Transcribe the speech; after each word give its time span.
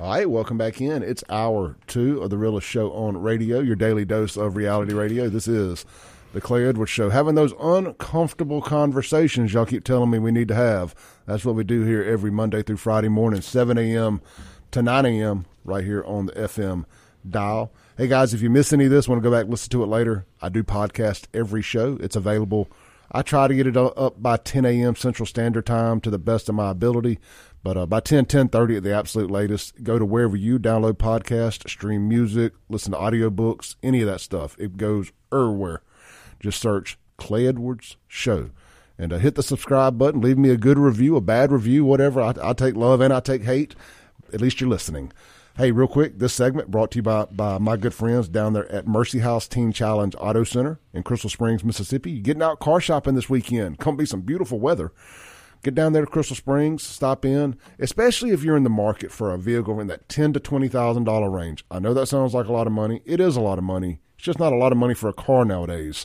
All 0.00 0.08
right, 0.10 0.28
welcome 0.28 0.58
back 0.58 0.80
in. 0.80 1.04
It's 1.04 1.22
hour 1.30 1.76
two 1.86 2.20
of 2.20 2.30
the 2.30 2.36
realest 2.36 2.66
show 2.66 2.90
on 2.92 3.16
radio, 3.16 3.60
your 3.60 3.76
daily 3.76 4.04
dose 4.04 4.36
of 4.36 4.56
reality 4.56 4.92
radio. 4.92 5.28
This 5.28 5.46
is 5.46 5.86
the 6.32 6.40
Clay 6.40 6.66
Edwards 6.66 6.90
Show. 6.90 7.10
Having 7.10 7.36
those 7.36 7.54
uncomfortable 7.60 8.60
conversations 8.60 9.52
y'all 9.54 9.64
keep 9.64 9.84
telling 9.84 10.10
me 10.10 10.18
we 10.18 10.32
need 10.32 10.48
to 10.48 10.54
have. 10.54 10.96
That's 11.26 11.44
what 11.44 11.54
we 11.54 11.62
do 11.62 11.84
here 11.84 12.02
every 12.02 12.32
Monday 12.32 12.64
through 12.64 12.78
Friday 12.78 13.08
morning, 13.08 13.40
7 13.40 13.78
a.m. 13.78 14.20
to 14.72 14.82
9 14.82 15.06
a.m. 15.06 15.46
right 15.64 15.84
here 15.84 16.02
on 16.04 16.26
the 16.26 16.32
FM 16.32 16.86
dial. 17.28 17.72
Hey 17.96 18.08
guys, 18.08 18.34
if 18.34 18.42
you 18.42 18.50
miss 18.50 18.72
any 18.72 18.86
of 18.86 18.90
this, 18.90 19.06
want 19.06 19.22
to 19.22 19.30
go 19.30 19.34
back 19.34 19.48
listen 19.48 19.70
to 19.70 19.84
it 19.84 19.86
later. 19.86 20.26
I 20.42 20.48
do 20.48 20.64
podcast 20.64 21.26
every 21.32 21.62
show. 21.62 21.98
It's 22.00 22.16
available. 22.16 22.68
I 23.12 23.22
try 23.22 23.46
to 23.46 23.54
get 23.54 23.68
it 23.68 23.76
up 23.76 24.20
by 24.20 24.38
10 24.38 24.64
a.m. 24.64 24.96
Central 24.96 25.24
Standard 25.24 25.66
Time 25.66 26.00
to 26.00 26.10
the 26.10 26.18
best 26.18 26.48
of 26.48 26.56
my 26.56 26.70
ability. 26.70 27.20
But 27.64 27.78
uh, 27.78 27.86
by 27.86 28.00
10, 28.00 28.26
10 28.26 28.48
30 28.48 28.76
at 28.76 28.82
the 28.82 28.94
absolute 28.94 29.30
latest, 29.30 29.82
go 29.82 29.98
to 29.98 30.04
wherever 30.04 30.36
you 30.36 30.58
download 30.58 30.94
podcasts, 30.94 31.68
stream 31.68 32.06
music, 32.06 32.52
listen 32.68 32.92
to 32.92 32.98
audiobooks, 32.98 33.76
any 33.82 34.02
of 34.02 34.06
that 34.06 34.20
stuff. 34.20 34.54
It 34.58 34.76
goes 34.76 35.12
everywhere. 35.32 35.80
Just 36.38 36.60
search 36.60 36.98
Clay 37.16 37.46
Edwards 37.46 37.96
Show 38.06 38.50
and 38.98 39.14
uh, 39.14 39.16
hit 39.16 39.34
the 39.34 39.42
subscribe 39.42 39.96
button. 39.96 40.20
Leave 40.20 40.36
me 40.36 40.50
a 40.50 40.58
good 40.58 40.78
review, 40.78 41.16
a 41.16 41.22
bad 41.22 41.50
review, 41.50 41.86
whatever. 41.86 42.20
I, 42.20 42.34
I 42.42 42.52
take 42.52 42.76
love 42.76 43.00
and 43.00 43.14
I 43.14 43.20
take 43.20 43.44
hate. 43.44 43.74
At 44.34 44.42
least 44.42 44.60
you're 44.60 44.68
listening. 44.68 45.10
Hey, 45.56 45.70
real 45.70 45.88
quick, 45.88 46.18
this 46.18 46.34
segment 46.34 46.70
brought 46.70 46.90
to 46.90 46.98
you 46.98 47.02
by, 47.02 47.24
by 47.26 47.56
my 47.56 47.78
good 47.78 47.94
friends 47.94 48.28
down 48.28 48.52
there 48.52 48.70
at 48.70 48.86
Mercy 48.86 49.20
House 49.20 49.48
Teen 49.48 49.72
Challenge 49.72 50.14
Auto 50.18 50.44
Center 50.44 50.80
in 50.92 51.02
Crystal 51.02 51.30
Springs, 51.30 51.64
Mississippi. 51.64 52.10
You 52.10 52.20
getting 52.20 52.42
out 52.42 52.60
car 52.60 52.80
shopping 52.80 53.14
this 53.14 53.30
weekend? 53.30 53.78
Come 53.78 53.96
be 53.96 54.04
some 54.04 54.20
beautiful 54.20 54.60
weather. 54.60 54.92
Get 55.64 55.74
down 55.74 55.94
there 55.94 56.04
to 56.04 56.10
Crystal 56.10 56.36
Springs, 56.36 56.82
stop 56.82 57.24
in, 57.24 57.56
especially 57.78 58.32
if 58.32 58.44
you're 58.44 58.58
in 58.58 58.64
the 58.64 58.70
market 58.70 59.10
for 59.10 59.32
a 59.32 59.38
vehicle 59.38 59.80
in 59.80 59.86
that 59.86 60.10
ten 60.10 60.34
to 60.34 60.38
twenty 60.38 60.68
thousand 60.68 61.04
dollar 61.04 61.30
range. 61.30 61.64
I 61.70 61.78
know 61.78 61.94
that 61.94 62.06
sounds 62.06 62.34
like 62.34 62.48
a 62.48 62.52
lot 62.52 62.66
of 62.66 62.72
money. 62.74 63.00
It 63.06 63.18
is 63.18 63.34
a 63.34 63.40
lot 63.40 63.56
of 63.56 63.64
money. 63.64 64.00
It's 64.16 64.24
just 64.24 64.38
not 64.38 64.52
a 64.52 64.56
lot 64.56 64.72
of 64.72 64.78
money 64.78 64.92
for 64.92 65.08
a 65.08 65.14
car 65.14 65.46
nowadays. 65.46 66.04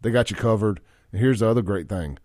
They 0.00 0.10
got 0.10 0.30
you 0.30 0.36
covered. 0.36 0.80
And 1.12 1.20
here's 1.20 1.40
the 1.40 1.48
other 1.48 1.60
great 1.60 1.86
thing: 1.86 2.18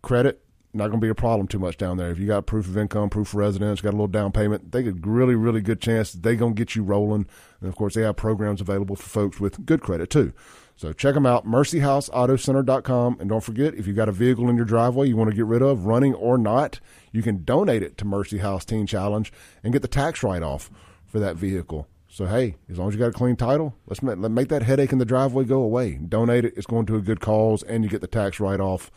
credit 0.00 0.40
not 0.72 0.88
going 0.88 1.00
to 1.00 1.04
be 1.04 1.10
a 1.10 1.14
problem 1.14 1.46
too 1.46 1.58
much 1.58 1.76
down 1.76 1.98
there. 1.98 2.10
If 2.10 2.18
you 2.18 2.26
got 2.26 2.46
proof 2.46 2.66
of 2.66 2.78
income, 2.78 3.10
proof 3.10 3.28
of 3.28 3.34
residence, 3.34 3.82
got 3.82 3.90
a 3.90 3.92
little 3.92 4.08
down 4.08 4.32
payment, 4.32 4.72
they 4.72 4.82
get 4.82 5.06
really, 5.06 5.34
really 5.34 5.60
good 5.60 5.82
chance 5.82 6.12
that 6.12 6.22
they 6.22 6.34
going 6.34 6.54
to 6.54 6.58
get 6.58 6.74
you 6.74 6.82
rolling. 6.82 7.26
And 7.60 7.68
of 7.68 7.76
course, 7.76 7.94
they 7.94 8.02
have 8.02 8.16
programs 8.16 8.62
available 8.62 8.96
for 8.96 9.08
folks 9.08 9.38
with 9.38 9.66
good 9.66 9.82
credit 9.82 10.08
too. 10.08 10.32
So 10.76 10.92
check 10.92 11.14
them 11.14 11.26
out, 11.26 11.46
mercyhouseautocenter.com. 11.46 13.18
And 13.20 13.28
don't 13.28 13.44
forget, 13.44 13.74
if 13.74 13.86
you've 13.86 13.96
got 13.96 14.08
a 14.08 14.12
vehicle 14.12 14.48
in 14.48 14.56
your 14.56 14.64
driveway 14.64 15.08
you 15.08 15.16
want 15.16 15.30
to 15.30 15.36
get 15.36 15.46
rid 15.46 15.62
of, 15.62 15.86
running 15.86 16.14
or 16.14 16.36
not, 16.36 16.80
you 17.12 17.22
can 17.22 17.44
donate 17.44 17.82
it 17.82 17.96
to 17.98 18.04
Mercy 18.04 18.38
House 18.38 18.64
Teen 18.64 18.86
Challenge 18.86 19.32
and 19.62 19.72
get 19.72 19.82
the 19.82 19.88
tax 19.88 20.22
write 20.22 20.42
off 20.42 20.70
for 21.06 21.20
that 21.20 21.36
vehicle. 21.36 21.86
So 22.08 22.26
hey, 22.26 22.56
as 22.70 22.78
long 22.78 22.88
as 22.88 22.94
you 22.94 23.00
got 23.00 23.08
a 23.08 23.12
clean 23.12 23.36
title, 23.36 23.74
let's 23.86 24.02
make, 24.02 24.18
let 24.18 24.30
make 24.30 24.48
that 24.48 24.62
headache 24.62 24.92
in 24.92 24.98
the 24.98 25.04
driveway 25.04 25.44
go 25.44 25.62
away. 25.62 25.94
Donate 25.94 26.44
it; 26.44 26.54
it's 26.56 26.66
going 26.66 26.86
to 26.86 26.96
a 26.96 27.00
good 27.00 27.20
cause, 27.20 27.64
and 27.64 27.82
you 27.82 27.90
get 27.90 28.02
the 28.02 28.06
tax 28.06 28.38
write 28.38 28.60
off. 28.60 28.90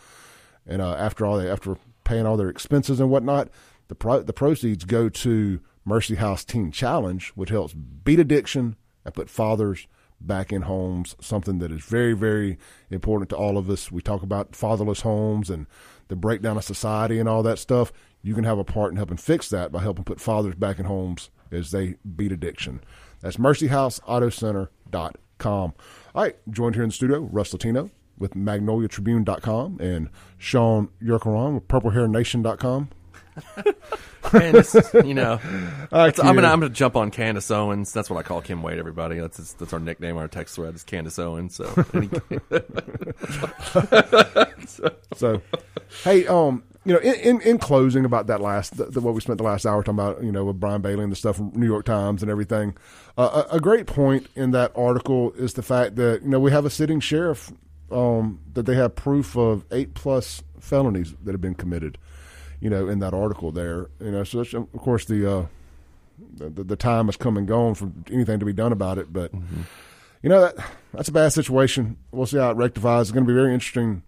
And 0.67 0.83
uh, 0.83 0.93
after 0.93 1.25
all, 1.25 1.39
they, 1.39 1.49
after 1.49 1.77
paying 2.03 2.27
all 2.27 2.37
their 2.37 2.49
expenses 2.49 2.99
and 2.99 3.09
whatnot, 3.09 3.49
the 3.87 3.95
pro- 3.95 4.21
the 4.21 4.33
proceeds 4.33 4.83
go 4.83 5.09
to 5.09 5.59
Mercy 5.83 6.15
House 6.15 6.45
Teen 6.45 6.71
Challenge, 6.71 7.29
which 7.29 7.49
helps 7.49 7.73
beat 7.73 8.19
addiction 8.19 8.75
and 9.03 9.15
put 9.15 9.31
fathers 9.31 9.87
back 10.19 10.51
in 10.51 10.63
homes. 10.63 11.15
Something 11.21 11.59
that 11.59 11.71
is 11.71 11.83
very 11.83 12.13
very 12.13 12.57
important 12.89 13.29
to 13.29 13.37
all 13.37 13.57
of 13.57 13.69
us. 13.69 13.91
We 13.91 14.01
talk 14.01 14.23
about 14.23 14.55
fatherless 14.55 15.01
homes 15.01 15.49
and 15.49 15.67
the 16.07 16.15
breakdown 16.15 16.57
of 16.57 16.63
society 16.63 17.19
and 17.19 17.29
all 17.29 17.43
that 17.43 17.59
stuff. 17.59 17.93
You 18.23 18.33
can 18.33 18.43
have 18.43 18.59
a 18.59 18.63
part 18.63 18.91
in 18.91 18.97
helping 18.97 19.17
fix 19.17 19.49
that 19.49 19.71
by 19.71 19.81
helping 19.81 20.03
put 20.03 20.19
fathers 20.19 20.55
back 20.55 20.79
in 20.79 20.85
homes 20.85 21.29
as 21.51 21.69
they 21.71 21.95
beat 22.15 22.31
addiction. 22.31 22.81
That's 23.21 23.37
mercyhouseautocenter.com. 23.37 25.73
All 26.15 26.23
right, 26.23 26.35
joined 26.49 26.75
here 26.75 26.83
in 26.83 26.89
the 26.89 26.95
studio, 26.95 27.19
Russ 27.19 27.53
Latino 27.53 27.91
with 28.17 28.33
MagnoliaTribune.com 28.33 29.79
and 29.79 30.09
Shaun 30.37 30.89
Yurtkuran 31.01 31.55
with 31.55 31.67
PurpleHairNation.com. 31.67 32.89
Candace, 34.23 34.75
you 34.93 35.13
know, 35.13 35.39
right, 35.91 36.19
I'm 36.19 36.35
gonna. 36.35 36.47
I'm 36.47 36.59
gonna 36.59 36.69
jump 36.69 36.95
on 36.95 37.11
Candace 37.11 37.49
Owens. 37.51 37.93
That's 37.93 38.09
what 38.09 38.17
I 38.17 38.23
call 38.23 38.41
Kim 38.41 38.61
Wade. 38.61 38.79
Everybody, 38.79 39.19
that's 39.19 39.37
his, 39.37 39.53
that's 39.53 39.73
our 39.73 39.79
nickname. 39.79 40.15
on 40.17 40.23
Our 40.23 40.27
text 40.27 40.55
thread 40.55 40.75
is 40.75 40.83
Candace 40.83 41.19
Owens. 41.19 41.55
So 41.55 41.65
So, 45.15 45.41
hey, 46.03 46.27
um, 46.27 46.63
you 46.85 46.93
know, 46.93 46.99
in, 46.99 47.15
in, 47.15 47.41
in 47.41 47.57
closing 47.57 48.05
about 48.05 48.27
that 48.27 48.39
last, 48.39 48.77
the, 48.77 48.85
the, 48.85 49.01
what 49.01 49.13
we 49.13 49.21
spent 49.21 49.37
the 49.37 49.43
last 49.43 49.65
hour 49.65 49.81
talking 49.83 49.99
about, 49.99 50.23
you 50.23 50.31
know, 50.31 50.45
with 50.45 50.59
Brian 50.59 50.81
Bailey 50.81 51.03
and 51.03 51.11
the 51.11 51.15
stuff 51.15 51.37
from 51.37 51.51
New 51.55 51.65
York 51.65 51.85
Times 51.85 52.21
and 52.21 52.29
everything, 52.31 52.77
uh, 53.17 53.43
a, 53.49 53.55
a 53.55 53.59
great 53.59 53.87
point 53.87 54.27
in 54.35 54.51
that 54.51 54.71
article 54.75 55.31
is 55.33 55.53
the 55.53 55.63
fact 55.63 55.95
that, 55.95 56.21
you 56.23 56.29
know, 56.29 56.39
we 56.39 56.51
have 56.51 56.65
a 56.65 56.69
sitting 56.69 56.99
sheriff 56.99 57.51
um, 57.91 58.39
that 58.53 58.65
they 58.65 58.75
have 58.75 58.95
proof 58.95 59.35
of 59.35 59.65
eight 59.71 59.95
plus 59.95 60.43
felonies 60.59 61.13
that 61.23 61.31
have 61.31 61.41
been 61.41 61.55
committed, 61.55 61.97
you 62.59 62.69
know, 62.69 62.87
in 62.87 62.99
that 62.99 63.13
article 63.13 63.51
there. 63.51 63.89
You 63.99 64.11
know, 64.11 64.23
so 64.23 64.39
of 64.39 64.79
course 64.79 65.05
the, 65.05 65.31
uh, 65.39 65.45
the, 66.35 66.63
the 66.63 66.75
time 66.75 67.05
has 67.07 67.17
come 67.17 67.37
and 67.37 67.47
gone 67.47 67.75
for 67.75 67.91
anything 68.11 68.39
to 68.39 68.45
be 68.45 68.53
done 68.53 68.71
about 68.71 68.97
it. 68.97 69.11
But, 69.13 69.33
you 70.23 70.29
know, 70.29 70.41
that 70.41 70.55
that's 70.93 71.09
a 71.09 71.11
bad 71.11 71.29
situation. 71.33 71.97
We'll 72.11 72.25
see 72.25 72.37
how 72.37 72.51
it 72.51 72.57
rectifies. 72.57 73.07
It's 73.07 73.11
going 73.11 73.25
to 73.25 73.27
be 73.27 73.35
very 73.35 73.53
interesting 73.53 74.03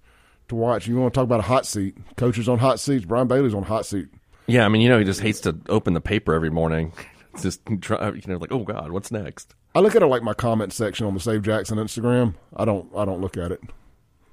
to 0.47 0.55
watch. 0.55 0.87
You 0.87 0.97
want 0.97 1.13
to 1.13 1.17
talk 1.17 1.25
about 1.25 1.39
a 1.39 1.43
hot 1.43 1.65
seat? 1.65 1.95
Coaches 2.17 2.49
on 2.49 2.57
hot 2.59 2.79
seats. 2.79 3.05
Brian 3.05 3.27
Bailey's 3.27 3.53
on 3.53 3.63
hot 3.63 3.85
seat. 3.85 4.07
yeah, 4.47 4.65
I 4.65 4.69
mean, 4.69 4.81
you 4.81 4.89
know, 4.89 4.97
he 4.97 5.05
just 5.05 5.21
hates 5.21 5.39
to 5.41 5.55
open 5.69 5.93
the 5.93 6.01
paper 6.01 6.33
every 6.33 6.49
morning. 6.49 6.91
It's 7.33 7.43
just 7.43 7.61
try, 7.81 8.09
you 8.09 8.21
know, 8.27 8.37
like 8.37 8.51
oh 8.51 8.63
god, 8.63 8.91
what's 8.91 9.11
next? 9.11 9.53
I 9.75 9.81
look 9.81 9.95
at 9.95 10.01
it 10.01 10.07
like 10.07 10.23
my 10.23 10.33
comment 10.33 10.73
section 10.73 11.05
on 11.05 11.13
the 11.13 11.19
Save 11.19 11.43
Jackson 11.43 11.77
Instagram. 11.77 12.33
I 12.55 12.65
don't. 12.65 12.89
I 12.95 13.05
don't 13.05 13.21
look 13.21 13.37
at 13.37 13.51
it. 13.51 13.61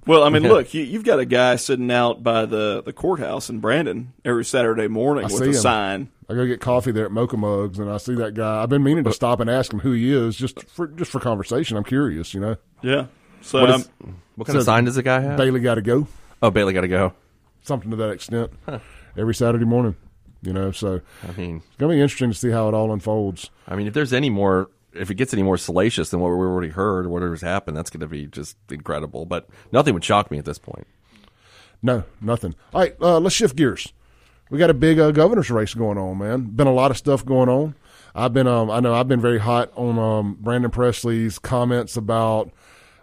Well, 0.06 0.22
I 0.22 0.28
mean, 0.30 0.44
Yeah. 0.44 0.50
look, 0.50 0.72
you, 0.74 0.82
you've 0.84 1.04
got 1.04 1.18
a 1.18 1.24
guy 1.26 1.56
sitting 1.56 1.90
out 1.90 2.22
by 2.22 2.46
the, 2.46 2.82
the 2.84 2.92
courthouse 2.92 3.50
in 3.50 3.58
Brandon 3.60 4.12
every 4.24 4.44
Saturday 4.44 4.86
morning 4.88 5.24
I 5.24 5.26
with 5.26 5.38
see 5.38 5.44
a 5.44 5.48
him. 5.48 5.54
sign. 5.54 6.08
I 6.28 6.34
go 6.34 6.46
get 6.46 6.60
coffee 6.60 6.90
there 6.92 7.06
at 7.06 7.12
Mocha 7.12 7.36
Mugs, 7.36 7.78
and 7.78 7.90
I 7.90 7.98
see 7.98 8.14
that 8.16 8.34
guy. 8.34 8.62
I've 8.62 8.68
been 8.68 8.82
meaning 8.82 9.04
to 9.04 9.12
stop 9.12 9.40
and 9.40 9.48
ask 9.50 9.72
him 9.72 9.80
who 9.80 9.92
he 9.92 10.12
is, 10.12 10.36
just 10.36 10.62
for 10.68 10.86
just 10.88 11.10
for 11.12 11.20
conversation. 11.20 11.76
I'm 11.76 11.84
curious. 11.84 12.34
You 12.34 12.40
know, 12.40 12.56
Yeah. 12.82 13.06
So 13.42 13.60
What, 13.60 13.70
um, 13.70 13.84
what 14.34 14.46
kind 14.46 14.58
of 14.58 14.64
sign 14.64 14.84
does 14.84 14.96
the 14.96 15.02
guy 15.04 15.20
have? 15.20 15.36
Bailey 15.36 15.60
got 15.60 15.76
to 15.76 15.82
go. 15.82 16.08
oh, 16.42 16.50
Bailey 16.50 16.72
got 16.72 16.80
to 16.80 16.88
go. 16.88 17.12
Something 17.62 17.90
to 17.90 17.96
that 17.96 18.10
extent. 18.10 18.50
Every 19.16 19.34
Saturday 19.34 19.64
morning. 19.64 19.94
You 20.42 20.52
know, 20.52 20.70
so 20.70 21.00
I 21.26 21.32
mean, 21.32 21.56
it's 21.66 21.76
gonna 21.78 21.94
be 21.94 22.00
interesting 22.00 22.30
to 22.30 22.36
see 22.36 22.50
how 22.50 22.68
it 22.68 22.74
all 22.74 22.92
unfolds. 22.92 23.50
I 23.66 23.74
mean, 23.76 23.86
if 23.88 23.94
there's 23.94 24.12
any 24.12 24.30
more, 24.30 24.68
if 24.98 25.10
it 25.10 25.14
gets 25.14 25.32
any 25.32 25.42
more 25.42 25.58
salacious 25.58 26.10
than 26.10 26.20
what 26.20 26.30
we've 26.30 26.38
already 26.38 26.70
heard 26.70 27.06
or 27.06 27.08
whatever's 27.08 27.42
happened, 27.42 27.76
that's 27.76 27.90
going 27.90 28.00
to 28.00 28.06
be 28.06 28.26
just 28.26 28.56
incredible. 28.70 29.24
But 29.24 29.48
nothing 29.72 29.94
would 29.94 30.04
shock 30.04 30.30
me 30.30 30.38
at 30.38 30.44
this 30.44 30.58
point. 30.58 30.86
No, 31.82 32.04
nothing. 32.20 32.54
All 32.74 32.80
right, 32.80 32.96
uh, 33.00 33.20
let's 33.20 33.34
shift 33.34 33.56
gears. 33.56 33.92
We 34.50 34.58
got 34.58 34.70
a 34.70 34.74
big 34.74 34.98
uh, 34.98 35.10
governor's 35.10 35.50
race 35.50 35.74
going 35.74 35.98
on, 35.98 36.18
man. 36.18 36.42
Been 36.42 36.66
a 36.66 36.72
lot 36.72 36.90
of 36.90 36.96
stuff 36.96 37.24
going 37.24 37.48
on. 37.48 37.74
I've 38.14 38.32
been, 38.32 38.46
um, 38.46 38.70
I 38.70 38.80
know, 38.80 38.94
I've 38.94 39.08
been 39.08 39.20
very 39.20 39.38
hot 39.38 39.70
on 39.76 39.98
um, 39.98 40.38
Brandon 40.40 40.70
Presley's 40.70 41.38
comments 41.38 41.96
about 41.96 42.50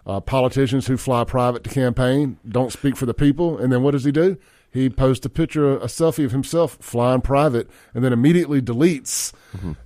uh, 0.06 0.20
politicians 0.20 0.86
who 0.86 0.96
fly 0.96 1.22
private 1.24 1.62
to 1.64 1.70
campaign, 1.70 2.38
don't 2.48 2.72
speak 2.72 2.96
for 2.96 3.06
the 3.06 3.14
people, 3.14 3.56
and 3.58 3.72
then 3.72 3.82
what 3.82 3.92
does 3.92 4.04
he 4.04 4.12
do? 4.12 4.36
He 4.74 4.90
posts 4.90 5.24
a 5.24 5.30
picture, 5.30 5.76
a 5.76 5.86
selfie 5.86 6.24
of 6.24 6.32
himself 6.32 6.76
flying 6.80 7.20
private, 7.20 7.70
and 7.94 8.04
then 8.04 8.12
immediately 8.12 8.60
deletes. 8.60 9.32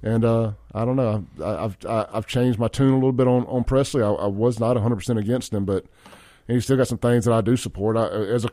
And 0.03 0.25
uh, 0.25 0.53
I 0.75 0.87
don't 0.87 0.97
know. 0.97 1.26
I, 1.44 1.65
I've 1.65 1.76
I, 1.87 2.06
I've 2.10 2.26
changed 2.26 2.59
my 2.59 2.69
tune 2.69 2.93
a 2.93 2.94
little 2.94 3.12
bit 3.12 3.28
on 3.28 3.44
on 3.44 3.65
Presley. 3.65 4.03
I, 4.03 4.09
I 4.09 4.26
was 4.26 4.59
not 4.59 4.76
100 4.76 4.97
percent 4.97 5.19
against 5.19 5.53
him, 5.53 5.66
but 5.66 5.84
and 6.49 6.54
he's 6.54 6.65
still 6.65 6.78
got 6.78 6.88
some 6.88 6.97
things 6.97 7.26
that 7.26 7.34
I 7.34 7.43
do 7.43 7.54
support. 7.54 7.99
I, 7.99 8.06
as 8.09 8.47
a 8.47 8.49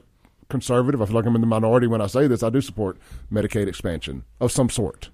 conservative, 0.50 1.01
I 1.01 1.06
feel 1.06 1.16
like 1.16 1.25
I'm 1.25 1.35
in 1.35 1.41
the 1.41 1.47
minority 1.47 1.88
when 1.88 2.01
I 2.01 2.07
say 2.07 2.28
this. 2.28 2.44
I 2.44 2.50
do 2.50 2.59
support 2.59 2.97
Medicaid 3.31 3.67
expansion 3.67 4.25
of 4.41 4.52
some 4.52 4.69
sort. 4.69 5.09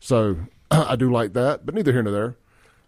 So 0.00 0.36
I 0.70 0.96
do 0.96 1.12
like 1.12 1.34
that, 1.34 1.66
but 1.66 1.74
neither 1.74 1.92
here 1.92 2.02
nor 2.02 2.12
there. 2.14 2.36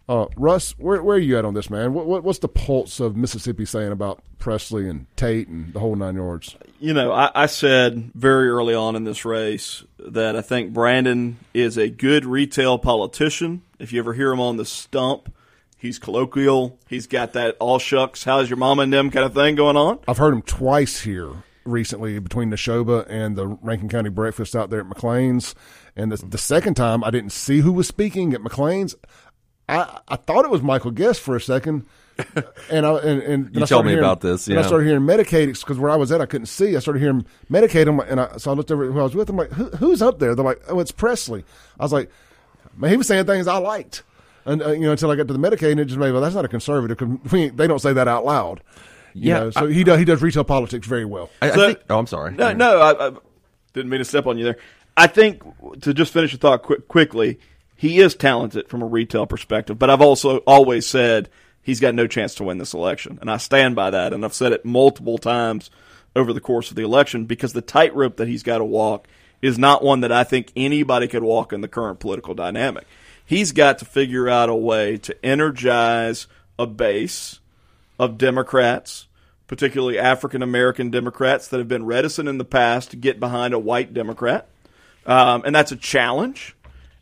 Uh, 0.09 0.25
Russ, 0.35 0.73
where, 0.79 1.03
where 1.03 1.17
are 1.17 1.19
you 1.19 1.37
at 1.37 1.45
on 1.45 1.53
this, 1.53 1.69
man? 1.69 1.93
What, 1.93 2.07
what, 2.07 2.23
what's 2.23 2.39
the 2.39 2.47
pulse 2.47 2.99
of 2.99 3.15
Mississippi 3.15 3.63
saying 3.63 3.91
about 3.91 4.23
Presley 4.39 4.89
and 4.89 5.05
Tate 5.15 5.47
and 5.47 5.71
the 5.71 5.79
whole 5.79 5.95
nine 5.95 6.15
yards? 6.15 6.57
you 6.79 6.93
know, 6.93 7.11
I, 7.11 7.29
I 7.35 7.45
said 7.45 8.11
very 8.15 8.49
early 8.49 8.73
on 8.73 8.95
in 8.95 9.03
this 9.03 9.25
race 9.25 9.83
that 9.99 10.35
I 10.35 10.41
think 10.41 10.73
Brandon 10.73 11.37
is 11.53 11.77
a 11.77 11.89
good 11.89 12.25
retail 12.25 12.79
politician. 12.79 13.61
If 13.77 13.93
you 13.93 13.99
ever 13.99 14.13
hear 14.13 14.31
him 14.31 14.39
on 14.39 14.57
the 14.57 14.65
stump, 14.65 15.33
he's 15.77 15.99
colloquial. 15.99 16.79
He's 16.87 17.05
got 17.05 17.33
that 17.33 17.57
all 17.59 17.79
shucks, 17.79 18.23
how's 18.23 18.49
your 18.49 18.57
mama 18.57 18.83
and 18.83 18.93
them 18.93 19.11
kind 19.11 19.25
of 19.25 19.33
thing 19.33 19.55
going 19.55 19.77
on. 19.77 19.99
I've 20.07 20.17
heard 20.17 20.33
him 20.33 20.41
twice 20.41 21.01
here 21.01 21.43
recently 21.65 22.17
between 22.19 22.49
Neshoba 22.49 23.05
and 23.09 23.35
the 23.35 23.47
Rankin 23.47 23.89
County 23.89 24.09
Breakfast 24.09 24.55
out 24.55 24.69
there 24.69 24.79
at 24.79 24.87
McLean's. 24.87 25.53
And 25.95 26.11
the, 26.11 26.25
the 26.25 26.37
second 26.37 26.75
time, 26.75 27.03
I 27.03 27.11
didn't 27.11 27.31
see 27.31 27.59
who 27.59 27.73
was 27.73 27.87
speaking 27.87 28.33
at 28.33 28.41
McLean's. 28.41 28.95
I, 29.69 29.99
I 30.07 30.15
thought 30.15 30.45
it 30.45 30.51
was 30.51 30.61
Michael 30.61 30.91
Guest 30.91 31.21
for 31.21 31.35
a 31.35 31.41
second. 31.41 31.85
And 32.69 32.85
I 32.85 32.97
and, 32.97 33.21
and 33.23 33.43
You 33.45 33.49
I 33.49 33.59
told 33.59 33.67
started 33.67 33.85
me 33.85 33.91
hearing- 33.91 34.03
about 34.03 34.19
this, 34.21 34.47
And 34.49 34.59
I 34.59 34.61
started 34.63 34.85
hearing 34.85 35.03
Medicaid 35.03 35.57
because 35.57 35.79
where 35.79 35.89
I 35.89 35.95
was 35.95 36.11
at, 36.11 36.19
I 36.19 36.25
couldn't 36.25 36.47
see. 36.47 36.75
I 36.75 36.79
started 36.79 36.99
hearing 36.99 37.25
Medicaid, 37.49 37.87
I'm 37.87 37.95
like- 37.97 38.11
and 38.11 38.19
I, 38.19 38.35
so 38.37 38.51
I 38.51 38.53
looked 38.55 38.71
over 38.71 38.91
who 38.91 38.99
I 38.99 39.03
was 39.03 39.15
with. 39.15 39.29
I'm 39.29 39.37
like, 39.37 39.51
who, 39.53 39.65
who's 39.77 40.01
up 40.01 40.19
there? 40.19 40.35
They're 40.35 40.43
like, 40.43 40.61
oh, 40.67 40.79
it's 40.81 40.91
Presley. 40.91 41.45
I 41.79 41.83
was 41.83 41.93
like, 41.93 42.11
Man, 42.75 42.91
he 42.91 42.97
was 42.97 43.07
saying 43.07 43.25
things 43.25 43.47
I 43.47 43.57
liked, 43.57 44.03
and 44.45 44.61
uh, 44.61 44.71
you 44.71 44.81
know, 44.81 44.91
until 44.91 45.09
I 45.11 45.15
got 45.15 45.27
to 45.27 45.33
the 45.33 45.39
Medicaid, 45.39 45.71
and 45.71 45.79
it 45.79 45.85
just 45.85 45.97
made 45.97 46.11
well, 46.11 46.21
that's 46.21 46.35
not 46.35 46.43
a 46.45 46.49
conservative 46.49 46.97
because 46.97 47.51
they 47.55 47.67
don't 47.67 47.79
say 47.79 47.93
that 47.93 48.07
out 48.09 48.25
loud. 48.25 48.61
You 49.13 49.29
Yeah, 49.29 49.39
know, 49.39 49.49
so 49.51 49.67
he 49.67 49.83
does 49.85 49.97
he 49.99 50.05
does 50.05 50.21
retail 50.21 50.43
politics 50.43 50.87
very 50.87 51.05
well. 51.05 51.29
I, 51.41 51.51
I 51.51 51.55
So- 51.55 51.67
think, 51.67 51.79
oh, 51.89 51.97
I'm 51.99 52.07
sorry. 52.07 52.33
No, 52.33 52.51
no, 52.53 52.79
I, 52.81 53.07
I 53.07 53.11
didn't 53.73 53.89
mean 53.89 53.99
to 53.99 54.05
step 54.05 54.27
on 54.27 54.37
you 54.37 54.43
there. 54.43 54.57
I 54.97 55.07
think 55.07 55.41
to 55.81 55.93
just 55.93 56.11
finish 56.13 56.33
the 56.33 56.37
thought 56.37 56.63
quick, 56.63 56.87
quickly, 56.89 57.39
he 57.79 58.01
is 58.01 58.13
talented 58.13 58.67
from 58.67 58.81
a 58.81 58.85
retail 58.85 59.25
perspective, 59.25 59.79
but 59.79 59.89
I've 59.89 60.01
also 60.01 60.39
always 60.39 60.85
said 60.85 61.29
he's 61.61 61.79
got 61.79 61.95
no 61.95 62.07
chance 62.07 62.35
to 62.35 62.43
win 62.43 62.57
this 62.57 62.73
election, 62.73 63.17
and 63.21 63.31
I 63.31 63.37
stand 63.37 63.73
by 63.77 63.89
that. 63.91 64.11
And 64.11 64.25
I've 64.25 64.33
said 64.33 64.51
it 64.51 64.65
multiple 64.65 65.17
times 65.17 65.71
over 66.13 66.33
the 66.33 66.41
course 66.41 66.71
of 66.71 66.75
the 66.75 66.83
election 66.83 67.23
because 67.23 67.53
the 67.53 67.61
tightrope 67.61 68.17
that 68.17 68.27
he's 68.27 68.43
got 68.43 68.57
to 68.57 68.65
walk 68.65 69.07
is 69.41 69.57
not 69.57 69.81
one 69.81 70.01
that 70.01 70.11
I 70.11 70.25
think 70.25 70.51
anybody 70.57 71.07
could 71.07 71.23
walk 71.23 71.53
in 71.53 71.61
the 71.61 71.69
current 71.69 72.01
political 72.01 72.35
dynamic. 72.35 72.85
He's 73.25 73.53
got 73.53 73.77
to 73.77 73.85
figure 73.85 74.27
out 74.27 74.49
a 74.49 74.55
way 74.55 74.97
to 74.97 75.25
energize 75.25 76.27
a 76.57 76.67
base 76.67 77.39
of 77.97 78.17
Democrats, 78.17 79.07
particularly 79.47 79.97
African 79.97 80.43
American 80.43 80.89
Democrats 80.89 81.47
that 81.47 81.59
have 81.59 81.69
been 81.69 81.85
reticent 81.85 82.27
in 82.27 82.39
the 82.39 82.43
past 82.43 82.91
to 82.91 82.97
get 82.97 83.21
behind 83.21 83.53
a 83.53 83.59
white 83.59 83.93
Democrat. 83.93 84.49
Um, 85.05 85.43
and 85.45 85.55
that's 85.55 85.71
a 85.71 85.77
challenge. 85.77 86.57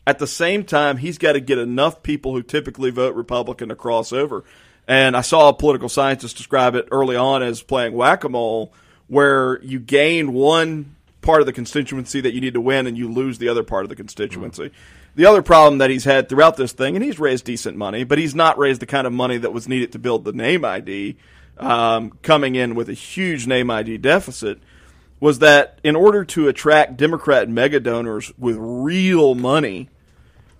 At 0.08 0.18
the 0.18 0.26
same 0.26 0.64
time, 0.64 0.96
he's 0.96 1.18
got 1.18 1.32
to 1.32 1.40
get 1.40 1.58
enough 1.58 2.02
people 2.02 2.32
who 2.32 2.42
typically 2.42 2.88
vote 2.88 3.14
Republican 3.14 3.68
to 3.68 3.76
cross 3.76 4.10
over. 4.10 4.42
And 4.86 5.14
I 5.14 5.20
saw 5.20 5.50
a 5.50 5.52
political 5.52 5.90
scientist 5.90 6.38
describe 6.38 6.74
it 6.74 6.88
early 6.90 7.14
on 7.14 7.42
as 7.42 7.62
playing 7.62 7.92
whack 7.92 8.24
a 8.24 8.30
mole, 8.30 8.72
where 9.08 9.62
you 9.62 9.78
gain 9.78 10.32
one 10.32 10.96
part 11.20 11.40
of 11.42 11.46
the 11.46 11.52
constituency 11.52 12.22
that 12.22 12.32
you 12.32 12.40
need 12.40 12.54
to 12.54 12.60
win 12.62 12.86
and 12.86 12.96
you 12.96 13.12
lose 13.12 13.36
the 13.36 13.50
other 13.50 13.62
part 13.62 13.84
of 13.84 13.90
the 13.90 13.96
constituency. 13.96 14.70
The 15.14 15.26
other 15.26 15.42
problem 15.42 15.76
that 15.76 15.90
he's 15.90 16.04
had 16.04 16.30
throughout 16.30 16.56
this 16.56 16.72
thing, 16.72 16.96
and 16.96 17.04
he's 17.04 17.18
raised 17.18 17.44
decent 17.44 17.76
money, 17.76 18.02
but 18.04 18.16
he's 18.16 18.34
not 18.34 18.56
raised 18.56 18.80
the 18.80 18.86
kind 18.86 19.06
of 19.06 19.12
money 19.12 19.36
that 19.36 19.52
was 19.52 19.68
needed 19.68 19.92
to 19.92 19.98
build 19.98 20.24
the 20.24 20.32
name 20.32 20.64
ID, 20.64 21.18
um, 21.58 22.16
coming 22.22 22.54
in 22.54 22.74
with 22.74 22.88
a 22.88 22.94
huge 22.94 23.46
name 23.46 23.70
ID 23.70 23.98
deficit, 23.98 24.58
was 25.20 25.40
that 25.40 25.78
in 25.84 25.96
order 25.96 26.24
to 26.24 26.48
attract 26.48 26.96
Democrat 26.96 27.50
mega 27.50 27.78
donors 27.78 28.32
with 28.38 28.56
real 28.58 29.34
money, 29.34 29.90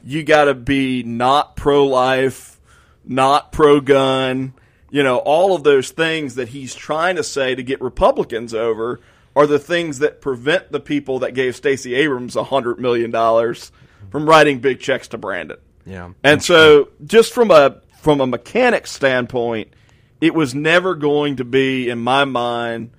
you 0.05 0.23
got 0.23 0.45
to 0.45 0.55
be 0.55 1.03
not 1.03 1.57
pro 1.57 1.87
life, 1.87 2.61
not 3.05 3.53
pro 3.53 3.81
gun, 3.81 4.55
you 4.91 5.03
know, 5.03 5.19
all 5.19 5.55
of 5.55 5.65
those 5.65 5.91
things 5.91 6.37
that 6.37 6.49
he's 6.49 6.75
trying 6.75 7.17
to 7.17 7.25
say 7.25 7.55
to 7.55 7.63
get 7.63 7.81
Republicans 7.81 8.55
over 8.55 9.01
are 9.37 9.47
the 9.47 9.59
things 9.59 9.99
that 10.01 10.21
prevent 10.21 10.73
the 10.73 10.81
people 10.81 11.21
that 11.21 11.35
gave 11.35 11.55
Stacey 11.55 11.95
Abrams 11.95 12.37
a 12.37 12.45
hundred 12.45 12.81
million 12.81 13.11
dollars 13.11 13.71
from 14.11 14.29
writing 14.29 14.61
big 14.61 14.81
checks 14.81 15.09
to 15.09 15.19
Brandon. 15.19 15.59
Yeah. 15.85 16.11
And 16.25 16.43
so 16.43 16.89
just 17.05 17.33
from 17.33 17.51
a 17.51 17.81
from 18.01 18.21
a 18.21 18.27
mechanic 18.27 18.87
standpoint, 18.87 19.73
it 20.21 20.35
was 20.35 20.55
never 20.55 20.95
going 20.95 21.37
to 21.37 21.45
be 21.45 21.89
in 21.89 21.99
my 21.99 22.25
mind 22.25 22.91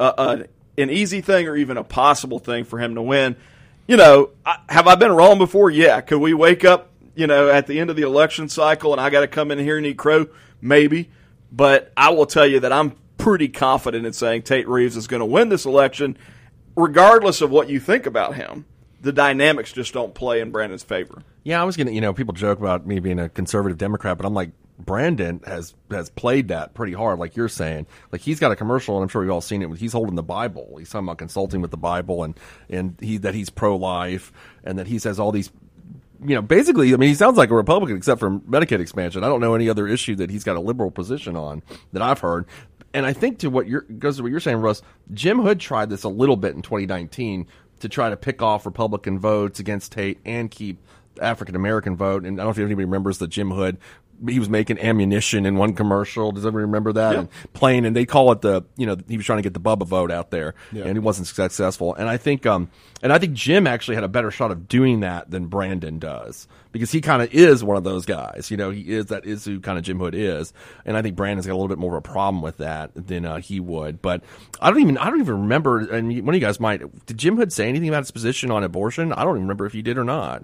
a, 0.00 0.46
an 0.76 0.90
easy 0.90 1.20
thing 1.20 1.48
or 1.48 1.56
even 1.56 1.76
a 1.76 1.84
possible 1.84 2.38
thing 2.38 2.64
for 2.64 2.78
him 2.78 2.94
to 2.94 3.02
win. 3.02 3.36
You 3.88 3.96
know, 3.96 4.30
I, 4.44 4.58
have 4.68 4.86
I 4.86 4.94
been 4.94 5.12
wrong 5.12 5.38
before? 5.38 5.70
Yeah. 5.70 6.00
Could 6.02 6.18
we 6.18 6.34
wake 6.34 6.64
up, 6.64 6.90
you 7.14 7.26
know, 7.26 7.48
at 7.48 7.66
the 7.66 7.80
end 7.80 7.90
of 7.90 7.96
the 7.96 8.02
election 8.02 8.48
cycle 8.48 8.92
and 8.92 9.00
I 9.00 9.10
got 9.10 9.20
to 9.20 9.26
come 9.26 9.50
in 9.50 9.58
here 9.58 9.78
and 9.78 9.86
eat 9.86 9.96
crow? 9.96 10.26
Maybe. 10.60 11.10
But 11.50 11.90
I 11.96 12.10
will 12.10 12.26
tell 12.26 12.46
you 12.46 12.60
that 12.60 12.72
I'm 12.72 12.92
pretty 13.16 13.48
confident 13.48 14.06
in 14.06 14.12
saying 14.12 14.42
Tate 14.42 14.68
Reeves 14.68 14.96
is 14.96 15.06
going 15.06 15.20
to 15.20 15.26
win 15.26 15.48
this 15.48 15.64
election, 15.64 16.18
regardless 16.76 17.40
of 17.40 17.50
what 17.50 17.70
you 17.70 17.80
think 17.80 18.04
about 18.06 18.36
him. 18.36 18.66
The 19.00 19.12
dynamics 19.12 19.72
just 19.72 19.94
don't 19.94 20.14
play 20.14 20.40
in 20.40 20.50
Brandon's 20.50 20.82
favor. 20.82 21.22
Yeah, 21.44 21.62
I 21.62 21.64
was 21.64 21.76
gonna. 21.76 21.92
You 21.92 22.00
know, 22.00 22.12
people 22.12 22.34
joke 22.34 22.58
about 22.58 22.84
me 22.84 22.98
being 22.98 23.20
a 23.20 23.28
conservative 23.28 23.78
Democrat, 23.78 24.18
but 24.18 24.26
I'm 24.26 24.34
like, 24.34 24.50
Brandon 24.78 25.40
has 25.44 25.74
has 25.90 26.08
played 26.10 26.48
that 26.48 26.74
pretty 26.74 26.92
hard, 26.92 27.18
like 27.18 27.36
you're 27.36 27.48
saying. 27.48 27.86
Like 28.12 28.20
he's 28.20 28.38
got 28.38 28.52
a 28.52 28.56
commercial, 28.56 28.96
and 28.96 29.02
I'm 29.02 29.08
sure 29.08 29.22
we've 29.22 29.30
all 29.30 29.40
seen 29.40 29.62
it. 29.62 29.76
He's 29.76 29.92
holding 29.92 30.14
the 30.14 30.22
Bible. 30.22 30.76
He's 30.78 30.90
talking 30.90 31.06
about 31.06 31.18
consulting 31.18 31.60
with 31.60 31.70
the 31.70 31.76
Bible, 31.76 32.22
and 32.22 32.38
and 32.70 32.96
he 33.00 33.18
that 33.18 33.34
he's 33.34 33.50
pro 33.50 33.76
life, 33.76 34.32
and 34.62 34.78
that 34.78 34.86
he 34.86 34.98
says 34.98 35.18
all 35.18 35.32
these. 35.32 35.50
You 36.24 36.34
know, 36.34 36.42
basically, 36.42 36.92
I 36.92 36.96
mean, 36.96 37.10
he 37.10 37.14
sounds 37.14 37.38
like 37.38 37.50
a 37.50 37.54
Republican 37.54 37.96
except 37.96 38.18
for 38.18 38.30
Medicaid 38.40 38.80
expansion. 38.80 39.22
I 39.22 39.28
don't 39.28 39.40
know 39.40 39.54
any 39.54 39.68
other 39.68 39.86
issue 39.86 40.16
that 40.16 40.30
he's 40.30 40.42
got 40.42 40.56
a 40.56 40.60
liberal 40.60 40.90
position 40.90 41.36
on 41.36 41.62
that 41.92 42.02
I've 42.02 42.18
heard. 42.18 42.46
And 42.92 43.06
I 43.06 43.12
think 43.12 43.38
to 43.40 43.50
what 43.50 43.68
you're 43.68 43.82
goes 43.82 44.16
to 44.16 44.22
what 44.22 44.30
you're 44.30 44.40
saying, 44.40 44.56
Russ. 44.58 44.82
Jim 45.12 45.40
Hood 45.40 45.60
tried 45.60 45.90
this 45.90 46.02
a 46.04 46.08
little 46.08 46.36
bit 46.36 46.54
in 46.54 46.62
2019 46.62 47.46
to 47.80 47.88
try 47.88 48.10
to 48.10 48.16
pick 48.16 48.42
off 48.42 48.66
Republican 48.66 49.18
votes 49.18 49.60
against 49.60 49.92
Tate 49.92 50.18
and 50.24 50.50
keep 50.50 50.78
African 51.20 51.54
American 51.54 51.96
vote. 51.96 52.24
And 52.24 52.40
I 52.40 52.44
don't 52.44 52.46
know 52.46 52.62
if 52.62 52.66
anybody 52.66 52.84
remembers 52.84 53.18
that 53.18 53.28
Jim 53.28 53.50
Hood. 53.50 53.78
He 54.26 54.38
was 54.38 54.48
making 54.48 54.78
ammunition 54.80 55.46
in 55.46 55.56
one 55.56 55.74
commercial. 55.74 56.32
Does 56.32 56.44
everybody 56.44 56.66
remember 56.66 56.92
that? 56.94 57.12
Yeah. 57.12 57.18
And 57.20 57.28
playing, 57.52 57.86
and 57.86 57.94
they 57.94 58.04
call 58.06 58.32
it 58.32 58.40
the, 58.40 58.64
you 58.76 58.86
know, 58.86 58.96
he 59.08 59.16
was 59.16 59.24
trying 59.26 59.38
to 59.38 59.42
get 59.42 59.54
the 59.54 59.60
Bubba 59.60 59.86
vote 59.86 60.10
out 60.10 60.30
there, 60.30 60.54
Yeah. 60.72 60.84
and 60.84 60.94
he 60.94 60.98
wasn't 60.98 61.28
successful. 61.28 61.94
And 61.94 62.08
I 62.08 62.16
think, 62.16 62.44
um, 62.46 62.68
and 63.02 63.12
I 63.12 63.18
think 63.18 63.34
Jim 63.34 63.66
actually 63.66 63.94
had 63.94 64.04
a 64.04 64.08
better 64.08 64.30
shot 64.30 64.50
of 64.50 64.66
doing 64.66 65.00
that 65.00 65.30
than 65.30 65.46
Brandon 65.46 65.98
does 66.00 66.48
because 66.72 66.90
he 66.90 67.00
kind 67.00 67.22
of 67.22 67.32
is 67.32 67.62
one 67.62 67.76
of 67.76 67.84
those 67.84 68.06
guys. 68.06 68.50
You 68.50 68.56
know, 68.56 68.70
he 68.70 68.80
is 68.92 69.06
that 69.06 69.24
is 69.24 69.44
who 69.44 69.60
kind 69.60 69.78
of 69.78 69.84
Jim 69.84 69.98
Hood 70.00 70.14
is, 70.16 70.52
and 70.84 70.96
I 70.96 71.02
think 71.02 71.14
Brandon's 71.14 71.46
got 71.46 71.52
a 71.52 71.54
little 71.54 71.68
bit 71.68 71.78
more 71.78 71.92
of 71.96 71.98
a 71.98 72.08
problem 72.08 72.42
with 72.42 72.56
that 72.58 72.90
than 72.94 73.24
uh, 73.24 73.36
he 73.36 73.60
would. 73.60 74.02
But 74.02 74.24
I 74.60 74.70
don't 74.70 74.80
even 74.80 74.98
I 74.98 75.10
don't 75.10 75.20
even 75.20 75.42
remember. 75.42 75.78
And 75.78 76.08
one 76.26 76.34
of 76.34 76.40
you 76.40 76.46
guys 76.46 76.58
might 76.58 76.82
did 77.06 77.18
Jim 77.18 77.36
Hood 77.36 77.52
say 77.52 77.68
anything 77.68 77.88
about 77.88 78.02
his 78.02 78.10
position 78.10 78.50
on 78.50 78.64
abortion? 78.64 79.12
I 79.12 79.22
don't 79.22 79.34
even 79.36 79.42
remember 79.42 79.66
if 79.66 79.72
he 79.72 79.82
did 79.82 79.96
or 79.96 80.04
not. 80.04 80.42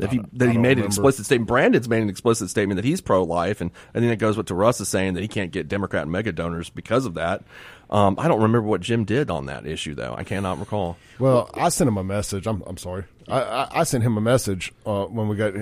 If 0.00 0.12
he 0.12 0.20
that 0.34 0.50
he 0.50 0.58
made 0.58 0.78
an 0.78 0.84
explicit 0.84 1.24
statement, 1.26 1.48
Brandon's 1.48 1.88
made 1.88 2.02
an 2.02 2.08
explicit 2.08 2.50
statement 2.50 2.76
that 2.76 2.84
he's 2.84 3.00
pro 3.00 3.22
life, 3.24 3.60
and 3.60 3.70
I 3.94 3.98
think 3.98 4.10
that 4.10 4.16
goes 4.16 4.36
what 4.36 4.46
to 4.46 4.54
Russ 4.54 4.80
is 4.80 4.88
saying 4.88 5.14
that 5.14 5.20
he 5.22 5.28
can't 5.28 5.50
get 5.50 5.66
Democrat 5.68 6.06
mega 6.06 6.32
donors 6.32 6.70
because 6.70 7.04
of 7.06 7.14
that. 7.14 7.42
Um, 7.90 8.16
I 8.18 8.28
don't 8.28 8.40
remember 8.42 8.62
what 8.68 8.80
Jim 8.80 9.04
did 9.04 9.30
on 9.30 9.46
that 9.46 9.66
issue 9.66 9.94
though. 9.94 10.14
I 10.16 10.22
cannot 10.24 10.58
recall. 10.60 10.96
Well, 11.18 11.50
I 11.54 11.68
sent 11.70 11.88
him 11.88 11.96
a 11.96 12.04
message. 12.04 12.46
I'm 12.46 12.62
I'm 12.66 12.76
sorry. 12.76 13.04
I 13.26 13.40
I, 13.40 13.80
I 13.80 13.84
sent 13.84 14.04
him 14.04 14.16
a 14.16 14.20
message 14.20 14.72
uh, 14.86 15.04
when 15.06 15.26
we 15.28 15.36
got 15.36 15.54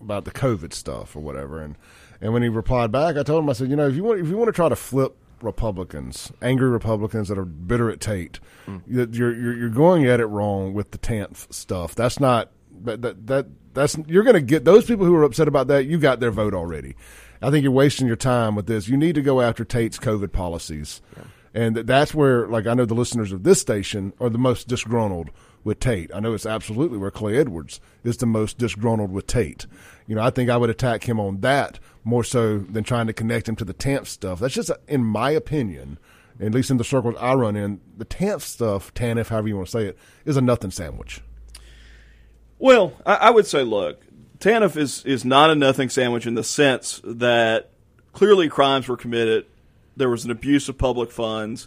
about 0.00 0.24
the 0.24 0.30
COVID 0.30 0.72
stuff 0.72 1.16
or 1.16 1.20
whatever, 1.20 1.60
and 1.60 1.76
and 2.20 2.32
when 2.32 2.42
he 2.42 2.48
replied 2.48 2.92
back, 2.92 3.16
I 3.16 3.22
told 3.22 3.42
him 3.42 3.50
I 3.50 3.54
said, 3.54 3.68
you 3.70 3.76
know, 3.76 3.88
if 3.88 3.94
you 3.96 4.04
want 4.04 4.20
if 4.20 4.28
you 4.28 4.36
want 4.36 4.48
to 4.48 4.52
try 4.52 4.68
to 4.68 4.76
flip 4.76 5.16
Republicans, 5.42 6.30
angry 6.42 6.68
Republicans 6.68 7.28
that 7.28 7.38
are 7.38 7.44
bitter 7.44 7.90
at 7.90 8.00
Tate, 8.00 8.38
you- 8.86 9.08
you're, 9.10 9.34
you're 9.34 9.56
you're 9.56 9.68
going 9.70 10.06
at 10.06 10.20
it 10.20 10.26
wrong 10.26 10.74
with 10.74 10.90
the 10.92 10.98
TANF 10.98 11.52
stuff. 11.52 11.94
That's 11.94 12.20
not 12.20 12.50
that 12.84 13.02
that, 13.02 13.26
that 13.26 13.46
that's 13.74 13.96
you're 14.06 14.24
going 14.24 14.34
to 14.34 14.40
get 14.40 14.64
those 14.64 14.84
people 14.84 15.06
who 15.06 15.14
are 15.14 15.24
upset 15.24 15.48
about 15.48 15.68
that. 15.68 15.86
You 15.86 15.98
got 15.98 16.20
their 16.20 16.30
vote 16.30 16.54
already. 16.54 16.96
I 17.42 17.50
think 17.50 17.62
you're 17.62 17.72
wasting 17.72 18.06
your 18.06 18.16
time 18.16 18.54
with 18.54 18.66
this. 18.66 18.88
You 18.88 18.96
need 18.96 19.14
to 19.14 19.22
go 19.22 19.40
after 19.40 19.64
Tate's 19.64 19.98
COVID 19.98 20.32
policies. 20.32 21.00
And 21.54 21.74
th- 21.74 21.86
that's 21.86 22.14
where, 22.14 22.46
like, 22.46 22.66
I 22.66 22.74
know 22.74 22.84
the 22.84 22.94
listeners 22.94 23.32
of 23.32 23.42
this 23.42 23.60
station 23.60 24.12
are 24.20 24.28
the 24.28 24.38
most 24.38 24.68
disgruntled 24.68 25.30
with 25.64 25.80
Tate. 25.80 26.10
I 26.14 26.20
know 26.20 26.32
it's 26.32 26.46
absolutely 26.46 26.98
where 26.98 27.10
Clay 27.10 27.36
Edwards 27.38 27.80
is 28.04 28.18
the 28.18 28.26
most 28.26 28.58
disgruntled 28.58 29.10
with 29.10 29.26
Tate. 29.26 29.66
You 30.06 30.14
know, 30.14 30.22
I 30.22 30.30
think 30.30 30.50
I 30.50 30.56
would 30.56 30.70
attack 30.70 31.04
him 31.04 31.18
on 31.18 31.40
that 31.40 31.78
more 32.04 32.24
so 32.24 32.58
than 32.58 32.84
trying 32.84 33.06
to 33.08 33.12
connect 33.12 33.48
him 33.48 33.56
to 33.56 33.64
the 33.64 33.72
TAMP 33.72 34.06
stuff. 34.06 34.40
That's 34.40 34.54
just, 34.54 34.70
in 34.86 35.04
my 35.04 35.30
opinion, 35.30 35.98
at 36.40 36.52
least 36.52 36.70
in 36.70 36.76
the 36.76 36.84
circles 36.84 37.16
I 37.18 37.34
run 37.34 37.56
in, 37.56 37.80
the 37.96 38.04
TAMP 38.04 38.42
stuff, 38.42 38.94
TANF, 38.94 39.28
however 39.28 39.48
you 39.48 39.56
want 39.56 39.68
to 39.68 39.72
say 39.72 39.86
it, 39.86 39.98
is 40.24 40.36
a 40.36 40.40
nothing 40.40 40.70
sandwich. 40.70 41.22
Well, 42.60 42.92
I, 43.04 43.14
I 43.14 43.30
would 43.30 43.46
say, 43.46 43.64
look, 43.64 44.02
TANF 44.38 44.76
is, 44.76 45.04
is 45.04 45.24
not 45.24 45.50
a 45.50 45.54
nothing 45.54 45.88
sandwich 45.88 46.26
in 46.26 46.34
the 46.34 46.44
sense 46.44 47.00
that 47.02 47.70
clearly 48.12 48.48
crimes 48.48 48.86
were 48.86 48.96
committed. 48.96 49.46
There 49.96 50.08
was 50.08 50.24
an 50.24 50.30
abuse 50.30 50.68
of 50.68 50.78
public 50.78 51.10
funds. 51.10 51.66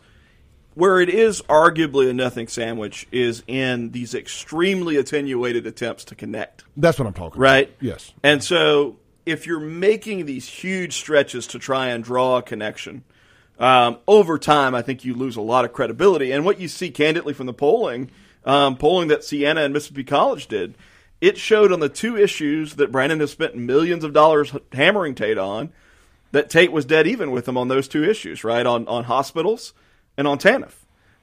Where 0.75 1.00
it 1.00 1.09
is 1.09 1.41
arguably 1.43 2.09
a 2.09 2.13
nothing 2.13 2.47
sandwich 2.47 3.07
is 3.12 3.43
in 3.45 3.91
these 3.91 4.15
extremely 4.15 4.95
attenuated 4.95 5.67
attempts 5.67 6.03
to 6.05 6.15
connect, 6.15 6.63
That's 6.75 6.97
what 6.97 7.07
I'm 7.07 7.13
talking 7.13 7.39
right? 7.39 7.67
about. 7.67 7.77
Yes. 7.79 8.12
And 8.23 8.43
so 8.43 8.97
if 9.23 9.45
you're 9.45 9.59
making 9.59 10.25
these 10.25 10.47
huge 10.47 10.95
stretches 10.95 11.45
to 11.47 11.59
try 11.59 11.89
and 11.89 12.03
draw 12.03 12.38
a 12.38 12.41
connection, 12.41 13.03
um, 13.59 14.00
over 14.07 14.39
time, 14.39 14.73
I 14.73 14.81
think 14.81 15.05
you 15.05 15.13
lose 15.13 15.35
a 15.35 15.41
lot 15.41 15.63
of 15.63 15.73
credibility. 15.73 16.31
And 16.31 16.43
what 16.43 16.59
you 16.59 16.67
see 16.67 16.89
candidly 16.89 17.33
from 17.33 17.45
the 17.45 17.53
polling, 17.53 18.09
um, 18.45 18.77
polling 18.77 19.07
that 19.09 19.23
Siena 19.23 19.62
and 19.62 19.73
Mississippi 19.73 20.03
College 20.03 20.47
did, 20.47 20.75
it 21.21 21.38
showed 21.38 21.71
on 21.71 21.79
the 21.79 21.89
two 21.89 22.17
issues 22.17 22.75
that 22.75 22.91
Brandon 22.91 23.19
has 23.19 23.31
spent 23.31 23.55
millions 23.55 24.03
of 24.03 24.13
dollars 24.13 24.53
hammering 24.71 25.15
Tate 25.15 25.38
on, 25.38 25.71
that 26.31 26.50
Tate 26.50 26.71
was 26.71 26.85
dead 26.85 27.07
even 27.07 27.31
with 27.31 27.47
him 27.47 27.57
on 27.57 27.67
those 27.67 27.88
two 27.88 28.03
issues, 28.03 28.43
right? 28.43 28.65
On 28.65 28.88
on 28.88 29.05
hospitals 29.05 29.73
and 30.17 30.27
on 30.27 30.38
TANF. 30.38 30.73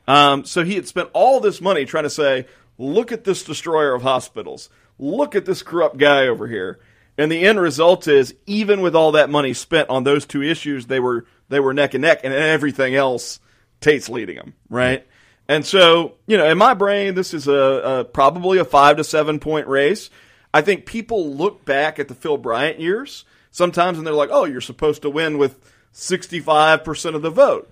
Um, 0.08 0.44
so 0.44 0.64
he 0.64 0.74
had 0.74 0.88
spent 0.88 1.10
all 1.12 1.40
this 1.40 1.60
money 1.60 1.84
trying 1.84 2.04
to 2.04 2.10
say, 2.10 2.46
look 2.78 3.12
at 3.12 3.24
this 3.24 3.44
destroyer 3.44 3.94
of 3.94 4.02
hospitals. 4.02 4.70
Look 4.98 5.34
at 5.34 5.44
this 5.44 5.62
corrupt 5.62 5.98
guy 5.98 6.26
over 6.26 6.46
here. 6.46 6.80
And 7.18 7.30
the 7.30 7.44
end 7.44 7.60
result 7.60 8.08
is, 8.08 8.34
even 8.46 8.80
with 8.80 8.96
all 8.96 9.12
that 9.12 9.30
money 9.30 9.52
spent 9.52 9.90
on 9.90 10.04
those 10.04 10.24
two 10.24 10.42
issues, 10.42 10.86
they 10.86 11.00
were 11.00 11.26
they 11.48 11.60
were 11.60 11.74
neck 11.74 11.94
and 11.94 12.02
neck, 12.02 12.20
and 12.24 12.32
everything 12.32 12.94
else, 12.94 13.40
Tate's 13.80 14.08
leading 14.08 14.36
them, 14.36 14.54
right? 14.68 15.06
And 15.50 15.66
so, 15.66 16.14
you 16.28 16.36
know, 16.36 16.48
in 16.48 16.58
my 16.58 16.74
brain, 16.74 17.16
this 17.16 17.34
is 17.34 17.48
a, 17.48 17.52
a 17.52 18.04
probably 18.04 18.58
a 18.58 18.64
five 18.64 18.98
to 18.98 19.04
seven 19.04 19.40
point 19.40 19.66
race. 19.66 20.08
I 20.54 20.60
think 20.60 20.86
people 20.86 21.34
look 21.34 21.64
back 21.64 21.98
at 21.98 22.06
the 22.06 22.14
Phil 22.14 22.36
Bryant 22.36 22.78
years 22.78 23.24
sometimes 23.50 23.98
and 23.98 24.06
they're 24.06 24.14
like, 24.14 24.30
oh, 24.32 24.44
you're 24.44 24.60
supposed 24.60 25.02
to 25.02 25.10
win 25.10 25.38
with 25.38 25.58
65% 25.92 27.16
of 27.16 27.22
the 27.22 27.30
vote. 27.30 27.68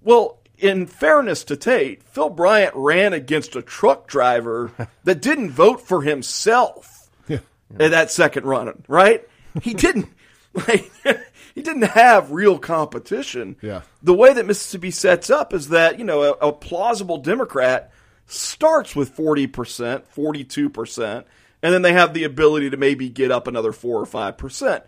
Well, 0.00 0.38
in 0.56 0.86
fairness 0.86 1.44
to 1.44 1.56
Tate, 1.56 2.02
Phil 2.02 2.30
Bryant 2.30 2.72
ran 2.74 3.12
against 3.12 3.56
a 3.56 3.60
truck 3.62 4.06
driver 4.08 4.72
that 5.04 5.20
didn't 5.20 5.50
vote 5.50 5.82
for 5.82 6.00
himself 6.00 7.10
Yeah. 7.28 7.40
in 7.78 7.90
that 7.90 8.10
second 8.10 8.46
run, 8.46 8.84
right? 8.88 9.28
He 9.62 9.74
didn't. 9.74 10.08
Like, 10.66 10.90
he 11.58 11.62
didn't 11.64 11.82
have 11.82 12.30
real 12.30 12.56
competition. 12.56 13.56
Yeah. 13.60 13.82
The 14.00 14.14
way 14.14 14.32
that 14.32 14.46
Mississippi 14.46 14.92
sets 14.92 15.28
up 15.28 15.52
is 15.52 15.68
that, 15.70 15.98
you 15.98 16.04
know, 16.04 16.22
a, 16.22 16.48
a 16.48 16.52
plausible 16.52 17.18
Democrat 17.18 17.90
starts 18.26 18.94
with 18.94 19.16
40%, 19.16 19.48
42%, 20.14 21.24
and 21.62 21.74
then 21.74 21.82
they 21.82 21.92
have 21.92 22.14
the 22.14 22.22
ability 22.22 22.70
to 22.70 22.76
maybe 22.76 23.08
get 23.08 23.32
up 23.32 23.48
another 23.48 23.72
4 23.72 24.00
or 24.00 24.06
5%. 24.06 24.82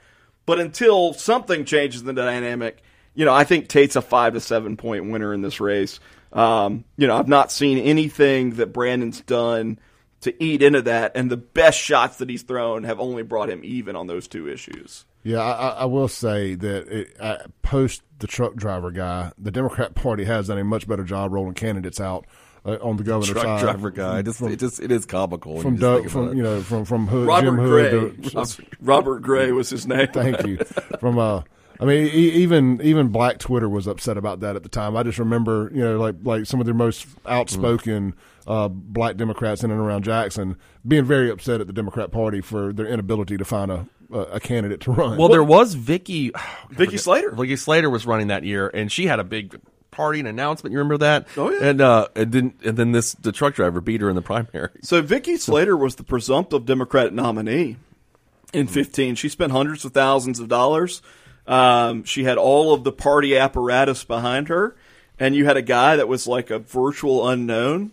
But 0.46 0.60
until 0.60 1.12
something 1.12 1.64
changes 1.64 2.04
the 2.04 2.12
dynamic, 2.12 2.82
you 3.14 3.24
know, 3.24 3.34
I 3.34 3.42
think 3.42 3.66
Tate's 3.66 3.96
a 3.96 4.02
5 4.02 4.34
to 4.34 4.40
7 4.40 4.76
point 4.76 5.10
winner 5.10 5.34
in 5.34 5.42
this 5.42 5.60
race. 5.60 5.98
Um, 6.32 6.84
you 6.96 7.08
know, 7.08 7.16
I've 7.16 7.26
not 7.26 7.50
seen 7.50 7.78
anything 7.78 8.50
that 8.54 8.72
Brandon's 8.72 9.20
done 9.22 9.80
to 10.20 10.42
eat 10.42 10.62
into 10.62 10.82
that, 10.82 11.12
and 11.16 11.28
the 11.28 11.36
best 11.36 11.80
shots 11.80 12.18
that 12.18 12.30
he's 12.30 12.42
thrown 12.42 12.84
have 12.84 13.00
only 13.00 13.24
brought 13.24 13.50
him 13.50 13.62
even 13.64 13.96
on 13.96 14.06
those 14.06 14.28
two 14.28 14.48
issues. 14.48 15.04
Yeah, 15.22 15.40
I, 15.40 15.68
I- 15.82 15.84
will 15.84 16.08
say 16.08 16.54
that 16.54 16.88
it, 16.88 17.52
post 17.62 18.02
the 18.18 18.26
truck 18.26 18.54
driver 18.54 18.90
guy, 18.90 19.32
the 19.38 19.50
Democrat 19.50 19.94
Party 19.94 20.24
has 20.24 20.48
done 20.48 20.58
a 20.58 20.64
much 20.64 20.86
better 20.88 21.04
job 21.04 21.32
rolling 21.32 21.54
candidates 21.54 22.00
out 22.00 22.26
uh, 22.64 22.76
on 22.82 22.96
the 22.96 23.02
governor's 23.04 23.30
Truck 23.30 23.44
side. 23.44 23.60
driver 23.60 23.90
guy. 23.90 24.22
Just, 24.22 24.40
it 24.42 24.58
just 24.58 24.80
it 24.80 24.90
is 24.92 25.06
comical. 25.06 25.60
from 25.60 25.74
you 25.74 25.80
Doug, 25.80 26.08
from 26.10 26.34
you 26.36 26.42
know, 26.42 26.60
from 26.62 26.84
from 26.84 27.06
Hood, 27.06 27.26
Robert 27.26 27.44
Jim 27.46 27.56
Gray. 27.56 27.90
Hood. 27.90 28.24
to- 28.32 28.64
Robert, 28.80 29.20
Gray 29.22 29.52
was 29.52 29.68
his 29.70 29.86
name. 29.86 30.08
Thank 30.12 30.46
you. 30.46 30.58
From 31.00 31.18
uh, 31.18 31.42
I 31.80 31.84
mean, 31.86 32.06
e- 32.08 32.32
even 32.42 32.80
even 32.82 33.08
Black 33.08 33.38
Twitter 33.38 33.68
was 33.68 33.86
upset 33.86 34.16
about 34.18 34.40
that 34.40 34.56
at 34.56 34.62
the 34.62 34.68
time. 34.68 34.96
I 34.96 35.02
just 35.02 35.18
remember, 35.18 35.70
you 35.74 35.82
know, 35.82 35.98
like 35.98 36.16
like 36.22 36.44
some 36.46 36.60
of 36.60 36.66
their 36.66 36.74
most 36.74 37.06
outspoken 37.26 38.14
uh, 38.46 38.68
Black 38.68 39.16
Democrats 39.16 39.64
in 39.64 39.70
and 39.70 39.80
around 39.80 40.04
Jackson 40.04 40.56
being 40.86 41.04
very 41.04 41.30
upset 41.30 41.60
at 41.60 41.66
the 41.66 41.72
Democrat 41.72 42.10
Party 42.10 42.40
for 42.40 42.72
their 42.72 42.86
inability 42.86 43.36
to 43.38 43.44
find 43.44 43.70
a 43.70 43.86
a, 44.12 44.18
a 44.18 44.40
candidate 44.40 44.80
to 44.82 44.92
run. 44.92 45.16
Well, 45.16 45.28
there 45.28 45.44
was 45.44 45.74
Vicki. 45.74 46.32
Vicki 46.70 46.96
Slater. 46.96 47.30
Vicki 47.32 47.56
Slater 47.56 47.90
was 47.90 48.06
running 48.06 48.28
that 48.28 48.44
year, 48.44 48.68
and 48.72 48.90
she 48.90 49.06
had 49.06 49.20
a 49.20 49.24
big 49.24 49.60
party 49.90 50.20
and 50.20 50.28
announcement. 50.28 50.72
You 50.72 50.78
remember 50.78 50.98
that? 50.98 51.28
Oh, 51.36 51.50
yeah. 51.50 51.68
And 51.68 51.80
uh, 51.80 52.08
and 52.14 52.32
then 52.32 52.54
and 52.64 52.76
then 52.76 52.92
this 52.92 53.14
the 53.14 53.32
truck 53.32 53.54
driver 53.54 53.80
beat 53.80 54.00
her 54.00 54.08
in 54.08 54.16
the 54.16 54.22
primary. 54.22 54.70
So 54.82 55.02
Vicki 55.02 55.36
Slater 55.36 55.76
was 55.76 55.96
the 55.96 56.04
presumptive 56.04 56.64
Democratic 56.66 57.12
nominee 57.12 57.76
in 58.52 58.66
15. 58.66 59.14
She 59.14 59.28
spent 59.28 59.52
hundreds 59.52 59.84
of 59.84 59.92
thousands 59.92 60.40
of 60.40 60.48
dollars. 60.48 61.02
Um, 61.46 62.04
she 62.04 62.24
had 62.24 62.38
all 62.38 62.72
of 62.72 62.84
the 62.84 62.92
party 62.92 63.36
apparatus 63.36 64.04
behind 64.04 64.48
her, 64.48 64.76
and 65.18 65.34
you 65.34 65.46
had 65.46 65.56
a 65.56 65.62
guy 65.62 65.96
that 65.96 66.06
was 66.06 66.26
like 66.26 66.50
a 66.50 66.58
virtual 66.58 67.28
unknown 67.28 67.92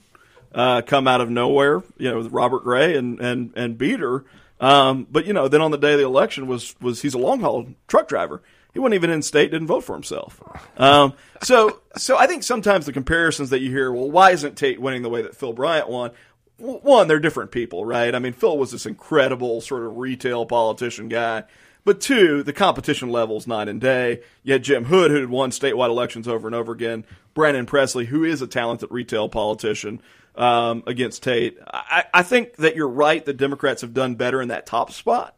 uh, 0.54 0.82
come 0.82 1.08
out 1.08 1.22
of 1.22 1.30
nowhere, 1.30 1.84
you 1.98 2.10
know, 2.10 2.18
with 2.18 2.32
Robert 2.32 2.64
Gray 2.64 2.96
and 2.96 3.20
and 3.20 3.52
and 3.56 3.78
beat 3.78 4.00
her. 4.00 4.26
Um, 4.60 5.08
but 5.10 5.26
you 5.26 5.34
know, 5.34 5.48
then 5.48 5.62
on 5.62 5.72
the 5.72 5.78
day 5.78 5.94
of 5.94 6.00
the 6.00 6.06
election 6.06 6.48
was 6.48 6.76
was 6.82 7.02
he's 7.02 7.14
a 7.14 7.20
long 7.20 7.42
haul 7.42 7.68
truck 7.88 8.08
driver. 8.08 8.42
He 8.74 8.80
wasn't 8.80 8.96
even 8.96 9.10
in 9.10 9.22
state, 9.22 9.52
didn't 9.52 9.68
vote 9.68 9.84
for 9.84 9.94
himself. 9.94 10.42
Um, 10.78 11.14
so 11.42 11.82
so 11.96 12.18
I 12.18 12.28
think 12.28 12.44
sometimes 12.44 12.86
the 12.86 12.94
comparisons 12.94 13.50
that 13.50 13.60
you 13.60 13.70
hear, 13.70 13.92
well, 13.92 14.10
why 14.10 14.32
isn't 14.32 14.56
Tate 14.56 14.82
winning 14.82 15.02
the 15.02 15.10
way 15.10 15.22
that 15.22 15.36
Phil 15.36 15.54
Bryant 15.54 15.90
won? 15.90 16.12
One, 16.58 17.08
they're 17.08 17.20
different 17.20 17.52
people, 17.52 17.86
right? 17.86 18.14
I 18.14 18.20
mean, 18.20 18.34
Phil 18.34 18.58
was 18.58 18.72
this 18.72 18.88
incredible 18.88 19.62
sort 19.62 19.84
of 19.84 19.98
retail 19.98 20.46
politician 20.48 21.08
guy. 21.08 21.44
But 21.88 22.02
two, 22.02 22.44
the 22.44 22.52
competition 22.52 23.10
level's 23.10 23.48
night 23.48 23.70
and 23.70 23.80
day. 23.80 24.22
You 24.44 24.52
had 24.54 24.64
Jim 24.64 24.86
Hood, 24.86 25.10
who 25.10 25.22
had 25.22 25.30
won 25.30 25.52
statewide 25.52 25.88
elections 25.88 26.28
over 26.28 26.46
and 26.46 26.54
over 26.54 26.74
again. 26.74 27.06
Brandon 27.34 27.66
Presley, 27.66 28.08
who 28.08 28.26
is 28.26 28.42
a 28.42 28.48
talented 28.48 28.92
retail 28.92 29.30
politician, 29.30 30.02
um, 30.38 30.84
against 30.88 31.24
Tate. 31.24 31.58
I, 31.72 32.06
I 32.14 32.24
think 32.24 32.58
that 32.58 32.76
you're 32.76 32.88
right. 32.88 33.24
The 33.24 33.34
Democrats 33.34 33.82
have 33.82 33.94
done 33.94 34.16
better 34.16 34.42
in 34.42 34.50
that 34.50 34.66
top 34.66 34.92
spot. 34.92 35.36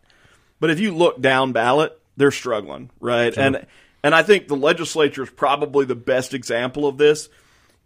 But 0.60 0.70
if 0.70 0.80
you 0.80 0.94
look 0.94 1.22
down 1.22 1.54
ballot, 1.54 2.00
they're 2.18 2.32
struggling, 2.32 2.90
right? 3.00 3.36
And 3.38 3.66
and 4.04 4.14
I 4.14 4.24
think 4.24 4.48
the 4.48 4.56
legislature 4.56 5.24
is 5.24 5.30
probably 5.30 5.86
the 5.86 5.96
best 5.96 6.34
example 6.34 6.86
of 6.86 6.98
this. 6.98 7.30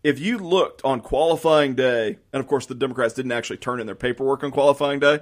If 0.04 0.20
you 0.20 0.38
looked 0.38 0.82
on 0.84 1.00
qualifying 1.00 1.76
day, 1.76 2.18
and 2.34 2.40
of 2.40 2.48
course 2.48 2.66
the 2.66 2.76
Democrats 2.76 3.14
didn't 3.14 3.32
actually 3.32 3.58
turn 3.58 3.80
in 3.80 3.86
their 3.86 3.96
paperwork 3.96 4.44
on 4.44 4.52
qualifying 4.52 5.00
day. 5.00 5.20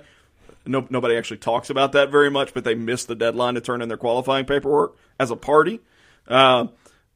No, 0.65 0.85
nobody 0.89 1.17
actually 1.17 1.37
talks 1.37 1.69
about 1.69 1.93
that 1.93 2.11
very 2.11 2.29
much, 2.29 2.53
but 2.53 2.63
they 2.63 2.75
missed 2.75 3.07
the 3.07 3.15
deadline 3.15 3.55
to 3.55 3.61
turn 3.61 3.81
in 3.81 3.87
their 3.87 3.97
qualifying 3.97 4.45
paperwork 4.45 4.95
as 5.19 5.31
a 5.31 5.35
party. 5.35 5.79
Uh, 6.27 6.67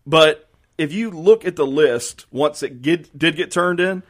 but 0.06 0.50
if 0.78 0.92
you 0.92 1.12
look 1.12 1.46
at 1.46 1.56
the 1.56 1.66
list, 1.66 2.26
once 2.32 2.64
it 2.64 2.82
get, 2.82 3.18
did 3.18 3.36
get 3.36 3.52
turned 3.52 3.80
in, 3.80 4.04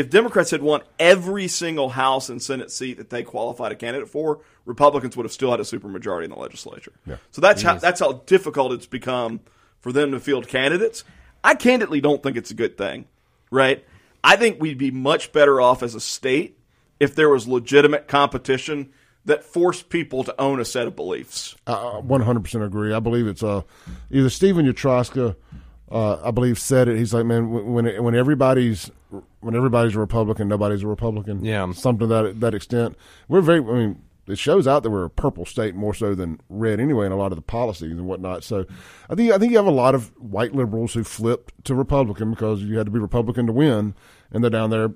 if 0.00 0.08
Democrats 0.08 0.50
had 0.50 0.62
won 0.62 0.80
every 0.98 1.46
single 1.46 1.90
House 1.90 2.30
and 2.30 2.42
Senate 2.42 2.70
seat 2.70 2.96
that 2.96 3.10
they 3.10 3.22
qualified 3.22 3.70
a 3.70 3.76
candidate 3.76 4.08
for, 4.08 4.40
Republicans 4.64 5.14
would 5.14 5.24
have 5.24 5.32
still 5.32 5.50
had 5.50 5.60
a 5.60 5.64
supermajority 5.64 6.24
in 6.24 6.30
the 6.30 6.38
legislature. 6.38 6.92
So 7.30 7.42
that's 7.42 7.60
how 7.60 7.74
that's 7.74 8.00
how 8.00 8.22
difficult 8.24 8.72
it's 8.72 8.86
become 8.86 9.40
for 9.80 9.92
them 9.92 10.12
to 10.12 10.20
field 10.20 10.48
candidates. 10.48 11.04
I 11.44 11.54
candidly 11.54 12.00
don't 12.00 12.22
think 12.22 12.38
it's 12.38 12.50
a 12.50 12.54
good 12.54 12.78
thing, 12.78 13.04
right? 13.50 13.84
I 14.24 14.36
think 14.36 14.60
we'd 14.60 14.78
be 14.78 14.90
much 14.90 15.32
better 15.32 15.60
off 15.60 15.82
as 15.82 15.94
a 15.94 16.00
state 16.00 16.58
if 16.98 17.14
there 17.14 17.28
was 17.28 17.46
legitimate 17.46 18.08
competition 18.08 18.92
that 19.26 19.44
forced 19.44 19.90
people 19.90 20.24
to 20.24 20.40
own 20.40 20.60
a 20.60 20.64
set 20.64 20.86
of 20.86 20.96
beliefs. 20.96 21.56
I 21.66 21.98
one 21.98 22.22
hundred 22.22 22.44
percent 22.44 22.64
agree. 22.64 22.94
I 22.94 23.00
believe 23.00 23.26
it's 23.26 23.42
uh, 23.42 23.62
either 24.10 24.30
Stephen 24.30 24.64
Yatroska, 24.64 25.36
uh, 25.90 26.16
I 26.22 26.30
believe, 26.30 26.58
said 26.58 26.88
it. 26.88 26.96
He's 26.96 27.12
like, 27.12 27.26
man, 27.26 27.50
when 27.50 27.72
when 27.74 28.02
when 28.04 28.14
everybody's 28.14 28.90
when 29.40 29.54
everybody's 29.54 29.94
a 29.96 30.00
Republican, 30.00 30.48
nobody's 30.48 30.82
a 30.82 30.86
Republican. 30.86 31.44
Yeah. 31.44 31.70
something 31.72 32.08
to 32.08 32.14
that 32.14 32.40
that 32.40 32.54
extent. 32.54 32.96
We're 33.28 33.40
very. 33.40 33.60
I 33.60 33.62
mean, 33.62 34.02
it 34.26 34.38
shows 34.38 34.66
out 34.66 34.82
that 34.82 34.90
we're 34.90 35.04
a 35.04 35.10
purple 35.10 35.44
state 35.44 35.74
more 35.74 35.94
so 35.94 36.14
than 36.14 36.40
red 36.48 36.78
anyway 36.80 37.06
in 37.06 37.12
a 37.12 37.16
lot 37.16 37.32
of 37.32 37.36
the 37.36 37.42
policies 37.42 37.92
and 37.92 38.06
whatnot. 38.06 38.44
So, 38.44 38.64
I 39.08 39.14
think 39.14 39.32
I 39.32 39.38
think 39.38 39.50
you 39.52 39.58
have 39.58 39.66
a 39.66 39.70
lot 39.70 39.94
of 39.94 40.12
white 40.18 40.54
liberals 40.54 40.94
who 40.94 41.04
flipped 41.04 41.64
to 41.64 41.74
Republican 41.74 42.30
because 42.30 42.62
you 42.62 42.78
had 42.78 42.86
to 42.86 42.92
be 42.92 42.98
Republican 42.98 43.46
to 43.46 43.52
win, 43.52 43.94
and 44.30 44.42
they're 44.42 44.50
down 44.50 44.70
there 44.70 44.92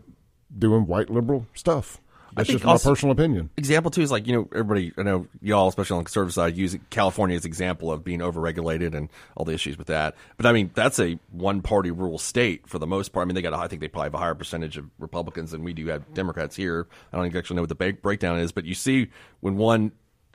doing 0.56 0.86
white 0.86 1.10
liberal 1.10 1.46
stuff. 1.54 2.00
That's 2.36 2.48
think 2.48 2.56
just 2.60 2.64
my 2.64 2.72
also- 2.72 2.90
personal 2.90 3.12
opinion. 3.12 3.50
example 3.56 3.90
two 3.90 4.02
is 4.02 4.10
like 4.10 4.26
you 4.26 4.32
know 4.34 4.48
everybody 4.52 4.92
I 4.96 5.02
know 5.02 5.26
y'all 5.40 5.68
especially 5.68 5.94
on 5.94 6.00
the 6.00 6.04
conservative 6.06 6.34
side 6.34 6.56
use 6.56 6.76
California 6.90 7.36
as 7.36 7.44
example 7.44 7.90
of 7.92 8.04
being 8.04 8.20
overregulated 8.20 8.94
and 8.94 9.08
all 9.36 9.44
the 9.44 9.52
issues 9.52 9.78
with 9.78 9.86
that. 9.88 10.14
But 10.36 10.46
I 10.46 10.52
mean 10.52 10.70
that's 10.74 10.98
a 10.98 11.18
one 11.30 11.62
party 11.62 11.90
rule 11.90 12.18
state 12.18 12.68
for 12.68 12.78
the 12.78 12.86
most 12.86 13.12
part. 13.12 13.24
I 13.24 13.26
mean 13.26 13.34
they 13.34 13.42
got 13.42 13.52
a, 13.52 13.56
I 13.58 13.68
think 13.68 13.80
they 13.80 13.88
probably 13.88 14.06
have 14.06 14.14
a 14.14 14.18
higher 14.18 14.34
percentage 14.34 14.76
of 14.76 14.88
Republicans 14.98 15.50
than 15.50 15.62
we 15.64 15.72
do 15.72 15.86
have 15.86 16.12
Democrats 16.14 16.56
here. 16.56 16.86
I 17.12 17.16
don't 17.16 17.34
actually 17.36 17.56
know 17.56 17.62
what 17.62 17.76
the 17.78 17.92
breakdown 17.92 18.38
is, 18.38 18.52
but 18.52 18.64
you 18.64 18.74
see 18.74 19.08
when 19.40 19.56
one 19.56 19.92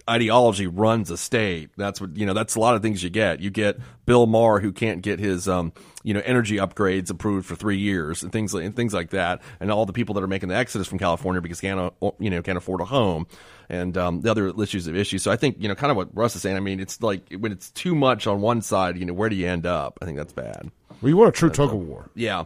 ideology 0.10 0.68
runs 0.68 1.12
a 1.12 1.18
state. 1.18 1.70
That's 1.78 2.02
what 2.02 2.18
you 2.18 2.26
know. 2.26 2.34
That's 2.34 2.56
a 2.56 2.60
lot 2.60 2.76
of 2.76 2.82
things 2.82 3.04
you 3.04 3.10
get. 3.10 3.40
You 3.40 3.50
get 3.50 3.78
Bill 4.06 4.26
Maher 4.26 4.60
who 4.60 4.72
can't 4.72 5.02
get 5.02 5.20
his 5.20 5.48
um, 5.48 5.72
you 6.04 6.14
know 6.14 6.22
energy 6.26 6.58
upgrades 6.58 7.10
approved 7.10 7.46
for 7.46 7.56
three 7.56 7.78
years 7.78 8.24
and 8.24 8.32
things 8.32 8.54
like 8.54 8.66
and 8.66 8.76
things 8.76 8.94
like 8.94 9.12
that. 9.12 9.42
And 9.60 9.72
all 9.72 9.86
the 9.86 9.94
people 9.94 10.16
that 10.16 10.24
are 10.24 10.28
making 10.28 10.50
the 10.50 10.56
exodus 10.56 10.88
from 10.88 11.00
California 11.00 11.42
because 11.42 11.62
can't 11.62 11.94
uh, 12.02 12.12
you 12.20 12.30
know 12.30 12.42
can't 12.42 12.58
afford 12.58 12.82
a 12.82 12.86
home 12.86 13.28
and 13.70 13.98
um, 13.98 14.22
the 14.22 14.32
other 14.32 14.50
issues 14.62 14.88
of 14.88 14.96
issues. 14.96 15.22
So 15.24 15.32
I 15.32 15.36
think 15.36 15.58
you 15.60 15.68
know 15.68 15.76
kind 15.76 15.92
of 15.92 15.98
what 15.98 16.16
Russ 16.16 16.36
is 16.36 16.42
saying. 16.42 16.58
I 16.58 16.62
mean, 16.62 16.80
it's 16.80 17.02
like 17.02 17.32
when 17.38 17.52
it's 17.52 17.72
too 17.72 17.96
much 17.96 18.28
on 18.28 18.42
one 18.42 18.62
side, 18.62 18.98
you 18.98 19.06
know, 19.06 19.14
where 19.14 19.30
do 19.30 19.36
you 19.36 19.48
end 19.48 19.66
up? 19.66 20.00
I 20.02 20.06
think 20.06 20.18
that's 20.18 20.34
bad. 20.34 20.72
Well, 21.02 21.10
you 21.10 21.18
want 21.18 21.30
a 21.30 21.32
true 21.32 21.50
tug 21.50 21.72
of 21.72 21.80
war. 21.80 22.10
Yeah. 22.16 22.46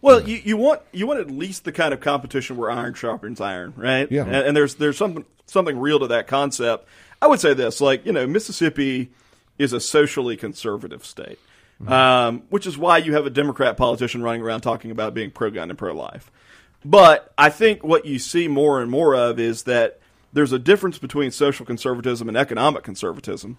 Well, 0.00 0.26
you, 0.26 0.40
you 0.44 0.56
want 0.56 0.82
you 0.92 1.06
want 1.06 1.20
at 1.20 1.30
least 1.30 1.64
the 1.64 1.72
kind 1.72 1.92
of 1.92 2.00
competition 2.00 2.56
where 2.56 2.70
iron 2.70 2.94
sharpens 2.94 3.40
iron, 3.40 3.74
right? 3.76 4.10
Yeah. 4.10 4.24
And, 4.24 4.34
and 4.34 4.56
there's 4.56 4.76
there's 4.76 4.96
something 4.96 5.24
something 5.48 5.78
real 5.78 5.98
to 6.00 6.06
that 6.08 6.26
concept. 6.26 6.86
I 7.20 7.26
would 7.26 7.40
say 7.40 7.54
this, 7.54 7.80
like 7.80 8.06
you 8.06 8.12
know, 8.12 8.26
Mississippi 8.26 9.10
is 9.58 9.72
a 9.72 9.80
socially 9.80 10.36
conservative 10.36 11.04
state, 11.04 11.38
um, 11.86 12.42
which 12.48 12.66
is 12.66 12.78
why 12.78 12.98
you 12.98 13.14
have 13.14 13.26
a 13.26 13.30
Democrat 13.30 13.76
politician 13.76 14.22
running 14.22 14.42
around 14.42 14.60
talking 14.60 14.90
about 14.90 15.14
being 15.14 15.30
pro 15.30 15.50
gun 15.50 15.70
and 15.70 15.78
pro 15.78 15.92
life. 15.92 16.30
But 16.84 17.32
I 17.36 17.50
think 17.50 17.82
what 17.82 18.04
you 18.04 18.18
see 18.18 18.46
more 18.46 18.80
and 18.80 18.90
more 18.90 19.14
of 19.16 19.40
is 19.40 19.64
that 19.64 20.00
there's 20.32 20.52
a 20.52 20.58
difference 20.58 20.98
between 20.98 21.30
social 21.30 21.66
conservatism 21.66 22.28
and 22.28 22.36
economic 22.36 22.84
conservatism. 22.84 23.56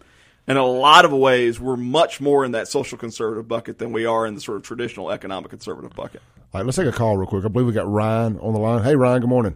And 0.48 0.58
in 0.58 0.64
a 0.64 0.68
lot 0.68 1.06
of 1.06 1.12
ways, 1.12 1.60
we're 1.60 1.76
much 1.78 2.22
more 2.22 2.46
in 2.46 2.54
that 2.54 2.68
social 2.68 2.98
conservative 2.98 3.48
bucket 3.48 3.78
than 3.78 3.92
we 3.92 4.06
are 4.06 4.26
in 4.26 4.36
the 4.36 4.42
sort 4.42 4.58
of 4.58 4.64
traditional 4.64 5.12
economic 5.12 5.50
conservative 5.50 5.96
bucket. 5.96 6.22
All 6.54 6.62
right, 6.62 6.66
let's 6.66 6.78
take 6.78 6.88
a 6.88 6.92
call 6.92 7.18
real 7.18 7.28
quick. 7.28 7.46
I 7.46 7.50
believe 7.50 7.68
we 7.68 7.74
got 7.74 7.88
Ryan 7.88 8.40
on 8.40 8.54
the 8.54 8.60
line. 8.60 8.84
Hey, 8.84 8.96
Ryan. 8.96 9.22
Good 9.22 9.30
morning. 9.30 9.56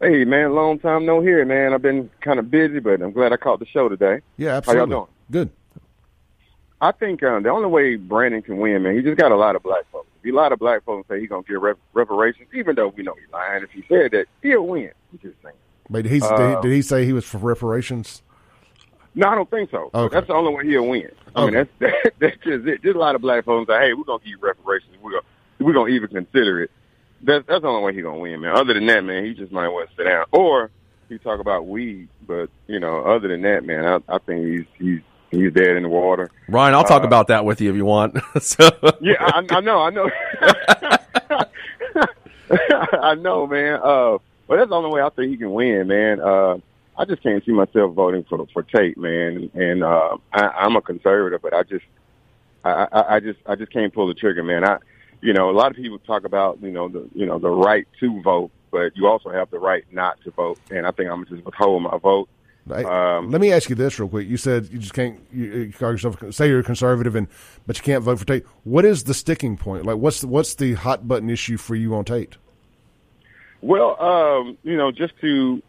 Hey 0.00 0.24
man, 0.24 0.54
long 0.54 0.78
time 0.78 1.04
no 1.04 1.20
hear, 1.20 1.44
man. 1.44 1.74
I've 1.74 1.82
been 1.82 2.08
kind 2.22 2.38
of 2.38 2.50
busy, 2.50 2.78
but 2.80 3.02
I'm 3.02 3.12
glad 3.12 3.32
I 3.32 3.36
caught 3.36 3.58
the 3.58 3.66
show 3.66 3.88
today. 3.88 4.20
Yeah, 4.38 4.52
How 4.52 4.56
absolutely. 4.56 4.94
y'all 4.94 5.08
Good. 5.30 5.50
I 6.80 6.92
think 6.92 7.22
uh, 7.22 7.38
the 7.40 7.50
only 7.50 7.68
way 7.68 7.96
Brandon 7.96 8.40
can 8.40 8.56
win, 8.56 8.82
man, 8.82 8.96
he 8.96 9.02
just 9.02 9.18
got 9.18 9.30
a 9.30 9.36
lot 9.36 9.56
of 9.56 9.62
black 9.62 9.84
folks. 9.92 10.08
If 10.22 10.32
a 10.32 10.34
lot 10.34 10.52
of 10.52 10.58
black 10.58 10.84
folks 10.84 11.06
say 11.08 11.20
he's 11.20 11.28
gonna 11.28 11.42
get 11.42 11.60
rep- 11.60 11.78
reparations, 11.92 12.48
even 12.54 12.76
though 12.76 12.88
we 12.88 13.02
know 13.02 13.14
he's 13.14 13.30
lying. 13.30 13.62
If 13.62 13.70
he 13.72 13.84
said 13.88 14.12
that, 14.12 14.26
he'll 14.42 14.66
win. 14.66 14.90
I'm 15.12 15.18
just 15.18 15.36
saying. 15.42 15.56
But 15.90 16.06
he's, 16.06 16.22
did, 16.22 16.56
he, 16.56 16.62
did 16.62 16.72
he 16.72 16.82
say 16.82 17.04
he 17.04 17.12
was 17.12 17.26
for 17.26 17.38
reparations? 17.38 18.22
No, 19.14 19.28
I 19.28 19.34
don't 19.34 19.50
think 19.50 19.70
so. 19.70 19.90
Okay. 19.92 20.14
That's 20.14 20.28
the 20.28 20.34
only 20.34 20.54
way 20.54 20.66
he'll 20.66 20.86
win. 20.86 21.10
I 21.34 21.44
mean, 21.44 21.54
that's 21.54 21.70
that, 21.80 22.12
that's 22.18 22.36
just 22.36 22.66
it. 22.66 22.82
Just 22.82 22.96
a 22.96 22.98
lot 22.98 23.14
of 23.14 23.20
black 23.20 23.44
folks 23.44 23.68
say, 23.70 23.78
"Hey, 23.78 23.92
we're 23.92 24.04
gonna 24.04 24.22
give 24.24 24.42
reparations. 24.42 24.96
We're 25.02 25.10
gonna 25.10 25.22
we're 25.58 25.74
gonna 25.74 25.90
even 25.92 26.08
consider 26.08 26.62
it." 26.62 26.70
That's 27.22 27.46
that's 27.46 27.62
the 27.62 27.68
only 27.68 27.84
way 27.84 27.94
he's 27.94 28.02
gonna 28.02 28.18
win, 28.18 28.40
man. 28.40 28.56
Other 28.56 28.74
than 28.74 28.86
that, 28.86 29.04
man, 29.04 29.24
he 29.24 29.34
just 29.34 29.52
might 29.52 29.68
want 29.68 29.90
to 29.90 29.96
sit 29.96 30.04
down. 30.04 30.24
Or 30.32 30.70
he 31.08 31.18
talk 31.18 31.40
about 31.40 31.66
weed, 31.66 32.08
but 32.26 32.48
you 32.66 32.80
know, 32.80 33.02
other 33.04 33.28
than 33.28 33.42
that, 33.42 33.64
man, 33.64 33.84
I, 33.84 34.14
I 34.14 34.18
think 34.18 34.46
he's 34.46 34.64
he's 34.78 35.00
he's 35.30 35.52
dead 35.52 35.76
in 35.76 35.82
the 35.82 35.88
water. 35.88 36.30
Ryan, 36.48 36.74
I'll 36.74 36.84
talk 36.84 37.04
about 37.04 37.28
that 37.28 37.44
with 37.44 37.60
you 37.60 37.70
if 37.70 37.76
you 37.76 37.84
want. 37.84 38.16
so, 38.40 38.70
Yeah, 39.00 39.14
I, 39.20 39.44
I 39.50 39.60
know, 39.60 39.80
I 39.80 39.90
know, 39.90 40.10
I 43.02 43.14
know, 43.16 43.46
man. 43.46 43.80
Uh, 43.82 44.18
but 44.48 44.56
that's 44.56 44.68
the 44.68 44.74
only 44.74 44.90
way 44.90 45.02
I 45.02 45.10
think 45.10 45.30
he 45.30 45.36
can 45.36 45.52
win, 45.52 45.86
man. 45.88 46.20
Uh, 46.20 46.58
I 46.96 47.04
just 47.04 47.22
can't 47.22 47.44
see 47.44 47.52
myself 47.52 47.94
voting 47.94 48.24
for 48.28 48.46
for 48.52 48.62
Tate, 48.62 48.98
man. 48.98 49.50
And 49.54 49.82
uh, 49.82 50.16
I, 50.32 50.48
I'm 50.48 50.76
a 50.76 50.82
conservative, 50.82 51.40
but 51.42 51.54
I 51.54 51.62
just, 51.62 51.84
I, 52.64 52.86
I, 52.92 53.14
I 53.16 53.20
just, 53.20 53.38
I 53.46 53.54
just 53.54 53.72
can't 53.72 53.92
pull 53.92 54.06
the 54.06 54.14
trigger, 54.14 54.42
man. 54.42 54.64
I, 54.64 54.78
you 55.20 55.32
know, 55.32 55.50
a 55.50 55.52
lot 55.52 55.70
of 55.70 55.76
people 55.76 55.98
talk 55.98 56.24
about, 56.24 56.62
you 56.62 56.70
know, 56.70 56.88
the, 56.88 57.08
you 57.14 57.26
know, 57.26 57.38
the 57.38 57.50
right 57.50 57.86
to 58.00 58.22
vote, 58.22 58.50
but 58.70 58.96
you 58.96 59.06
also 59.06 59.30
have 59.30 59.50
the 59.50 59.58
right 59.58 59.84
not 59.92 60.20
to 60.24 60.30
vote. 60.30 60.58
And 60.70 60.86
I 60.86 60.90
think 60.90 61.10
I'm 61.10 61.24
just 61.26 61.44
withhold 61.44 61.82
my 61.82 61.98
vote. 61.98 62.28
Hey, 62.68 62.84
Um, 62.84 63.30
Let 63.30 63.40
me 63.40 63.52
ask 63.52 63.68
you 63.68 63.74
this 63.74 63.98
real 63.98 64.08
quick. 64.08 64.28
You 64.28 64.36
said 64.36 64.68
you 64.70 64.78
just 64.78 64.94
can't 64.94 65.18
you, 65.32 65.44
you 65.44 65.72
call 65.72 65.90
yourself 65.90 66.22
say 66.32 66.48
you're 66.48 66.60
a 66.60 66.64
conservative, 66.64 67.16
and 67.16 67.26
but 67.66 67.76
you 67.78 67.82
can't 67.82 68.04
vote 68.04 68.18
for 68.18 68.24
Tate. 68.24 68.44
What 68.64 68.84
is 68.84 69.04
the 69.04 69.14
sticking 69.14 69.56
point? 69.56 69.86
Like, 69.86 69.96
what's 69.96 70.20
the, 70.20 70.28
what's 70.28 70.54
the 70.54 70.74
hot 70.74 71.08
button 71.08 71.30
issue 71.30 71.56
for 71.56 71.74
you 71.74 71.94
on 71.94 72.04
Tate? 72.04 72.36
Well, 73.62 74.00
um, 74.00 74.56
you 74.62 74.76
know, 74.76 74.90
just 74.90 75.18
to, 75.20 75.62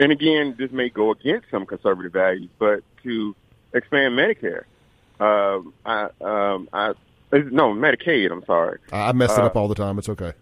and 0.00 0.10
again, 0.10 0.56
this 0.58 0.72
may 0.72 0.88
go 0.88 1.12
against 1.12 1.50
some 1.50 1.64
conservative 1.66 2.12
values, 2.12 2.48
but 2.58 2.82
to 3.04 3.36
expand 3.72 4.14
Medicare. 4.14 4.64
Um, 5.18 5.72
I, 5.84 6.08
um, 6.20 6.68
I, 6.72 6.92
no, 7.32 7.72
Medicaid. 7.74 8.30
I'm 8.32 8.44
sorry. 8.44 8.78
I 8.92 9.12
mess 9.12 9.32
it 9.36 9.42
Uh, 9.42 9.46
up 9.46 9.56
all 9.56 9.68
the 9.68 9.74
time. 9.74 9.98
It's 9.98 10.08
okay. 10.08 10.32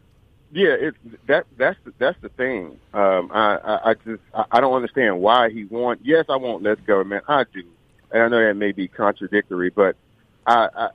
Yeah, 0.52 0.68
it 0.68 0.94
that 1.26 1.46
that's 1.56 1.78
the, 1.84 1.92
that's 1.98 2.20
the 2.20 2.28
thing. 2.28 2.78
Um, 2.92 3.30
I, 3.32 3.56
I, 3.56 3.90
I 3.90 3.94
just 3.94 4.22
I, 4.32 4.44
I 4.52 4.60
don't 4.60 4.74
understand 4.74 5.20
why 5.20 5.50
he 5.50 5.64
want. 5.64 6.00
Yes, 6.04 6.26
I 6.28 6.36
want 6.36 6.62
less 6.62 6.78
government. 6.86 7.24
I 7.26 7.44
do, 7.52 7.64
and 8.12 8.22
I 8.22 8.28
know 8.28 8.46
that 8.46 8.54
may 8.54 8.70
be 8.72 8.86
contradictory, 8.86 9.70
but 9.70 9.96
I, 10.46 10.68
I 10.76 10.88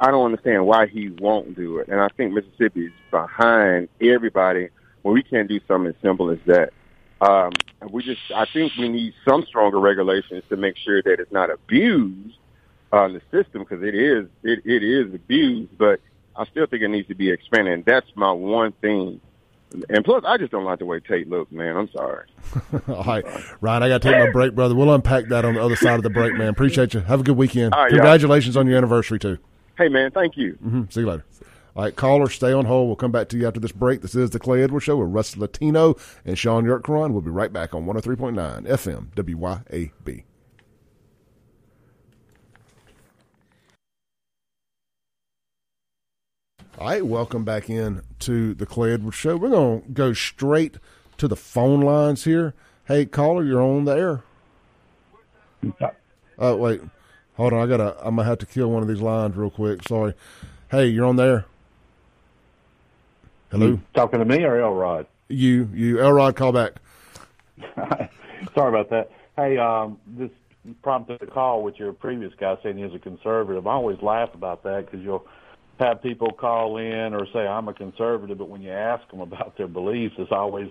I 0.00 0.10
don't 0.10 0.24
understand 0.24 0.66
why 0.66 0.86
he 0.86 1.10
won't 1.10 1.54
do 1.54 1.78
it. 1.78 1.88
And 1.88 2.00
I 2.00 2.08
think 2.16 2.32
Mississippi 2.32 2.86
is 2.86 2.92
behind 3.10 3.88
everybody 4.00 4.68
when 5.02 5.12
we 5.14 5.22
can't 5.22 5.48
do 5.48 5.60
something 5.68 5.90
as 5.90 5.96
simple 6.00 6.30
as 6.30 6.38
that. 6.46 6.70
Um, 7.20 7.52
we 7.90 8.02
just 8.02 8.20
I 8.34 8.46
think 8.46 8.72
we 8.78 8.88
need 8.88 9.12
some 9.28 9.44
stronger 9.46 9.78
regulations 9.78 10.42
to 10.48 10.56
make 10.56 10.76
sure 10.78 11.02
that 11.02 11.20
it's 11.20 11.32
not 11.32 11.50
abused 11.50 12.36
on 12.92 13.14
the 13.14 13.20
system 13.30 13.62
because 13.62 13.82
it 13.82 13.94
is 13.94 14.26
it, 14.42 14.60
it 14.64 14.82
is 14.82 15.14
abused, 15.14 15.76
but 15.78 16.00
I 16.36 16.44
still 16.46 16.66
think 16.66 16.82
it 16.82 16.88
needs 16.88 17.08
to 17.08 17.14
be 17.14 17.30
expanded. 17.30 17.72
And 17.74 17.84
that's 17.84 18.06
my 18.14 18.30
one 18.32 18.72
thing. 18.72 19.20
And 19.88 20.04
plus, 20.04 20.22
I 20.26 20.36
just 20.36 20.52
don't 20.52 20.64
like 20.64 20.80
the 20.80 20.84
way 20.84 21.00
Tate 21.00 21.28
looks, 21.30 21.50
man. 21.50 21.76
I'm 21.76 21.90
sorry. 21.92 22.26
All 22.88 23.04
right, 23.04 23.24
Ryan, 23.62 23.82
I 23.82 23.88
got 23.88 24.02
to 24.02 24.08
take 24.10 24.18
my 24.18 24.30
break, 24.30 24.54
brother. 24.54 24.74
We'll 24.74 24.92
unpack 24.92 25.28
that 25.28 25.46
on 25.46 25.54
the 25.54 25.62
other 25.62 25.76
side 25.76 25.94
of 25.94 26.02
the 26.02 26.10
break, 26.10 26.34
man. 26.34 26.48
Appreciate 26.48 26.92
you. 26.92 27.00
Have 27.00 27.20
a 27.20 27.22
good 27.22 27.38
weekend. 27.38 27.72
Right, 27.72 27.90
y'all. 27.90 27.98
Congratulations 28.00 28.56
on 28.56 28.66
your 28.66 28.76
anniversary 28.76 29.18
too. 29.18 29.38
Hey, 29.78 29.88
man, 29.88 30.10
thank 30.10 30.36
you. 30.36 30.52
hmm 30.54 30.82
See 30.90 31.00
you 31.00 31.06
later. 31.06 31.24
All 31.74 31.84
right, 31.84 31.96
caller, 31.96 32.28
stay 32.28 32.52
on 32.52 32.66
hold. 32.66 32.88
We'll 32.88 32.96
come 32.96 33.12
back 33.12 33.30
to 33.30 33.38
you 33.38 33.46
after 33.48 33.60
this 33.60 33.72
break. 33.72 34.02
This 34.02 34.14
is 34.14 34.28
the 34.28 34.38
Clay 34.38 34.62
Edwards 34.62 34.84
Show 34.84 34.98
with 34.98 35.08
Russ 35.08 35.38
Latino 35.38 35.96
and 36.26 36.38
Shaun 36.38 36.64
Yurtkuran. 36.66 37.12
We'll 37.12 37.22
be 37.22 37.30
right 37.30 37.50
back 37.50 37.74
on 37.74 37.86
103.9 37.86 38.66
FM 38.68 39.06
WYAB. 39.14 40.24
All 46.82 46.88
right, 46.88 47.06
welcome 47.06 47.44
back 47.44 47.70
in 47.70 48.02
to 48.18 48.54
the 48.54 48.66
Clay 48.66 48.92
Edwards 48.92 49.16
Show. 49.16 49.36
We're 49.36 49.50
going 49.50 49.82
to 49.82 49.88
go 49.90 50.12
straight 50.12 50.78
to 51.16 51.28
the 51.28 51.36
phone 51.36 51.80
lines 51.80 52.24
here. 52.24 52.54
Hey, 52.86 53.06
caller, 53.06 53.44
you're 53.44 53.62
on 53.62 53.84
the 53.84 53.92
air. 53.92 54.24
Oh, 56.36 56.56
wait. 56.56 56.80
Hold 57.36 57.52
on. 57.52 57.62
I 57.62 57.66
gotta. 57.66 57.96
I'm 58.04 58.16
gonna 58.16 58.26
have 58.26 58.38
to 58.38 58.46
kill 58.46 58.68
one 58.68 58.82
of 58.82 58.88
these 58.88 59.00
lines 59.00 59.36
real 59.36 59.48
quick. 59.48 59.86
Sorry. 59.86 60.14
Hey, 60.72 60.86
you're 60.86 61.06
on 61.06 61.14
there. 61.14 61.44
Hello. 63.52 63.78
Talking 63.94 64.18
to 64.18 64.24
me 64.24 64.42
or 64.42 64.60
Elrod? 64.60 65.06
You. 65.28 65.68
You. 65.72 66.00
Elrod, 66.00 66.34
call 66.34 66.50
back. 66.50 66.72
Sorry 67.76 68.68
about 68.68 68.90
that. 68.90 69.12
Hey, 69.36 69.56
um, 69.56 70.00
this 70.08 70.30
prompted 70.82 71.22
a 71.22 71.26
call 71.26 71.62
with 71.62 71.78
your 71.78 71.92
previous 71.92 72.32
guy 72.40 72.56
saying 72.60 72.76
he 72.76 72.82
was 72.82 72.94
a 72.94 72.98
conservative. 72.98 73.68
I 73.68 73.74
always 73.74 74.02
laugh 74.02 74.34
about 74.34 74.64
that 74.64 74.86
because 74.86 75.04
you'll 75.04 75.24
have 75.78 76.02
people 76.02 76.32
call 76.32 76.76
in 76.76 77.14
or 77.14 77.26
say 77.32 77.40
I'm 77.40 77.68
a 77.68 77.74
conservative, 77.74 78.38
but 78.38 78.48
when 78.48 78.62
you 78.62 78.70
ask 78.70 79.08
them 79.10 79.20
about 79.20 79.56
their 79.56 79.68
beliefs, 79.68 80.14
it's 80.18 80.32
always, 80.32 80.68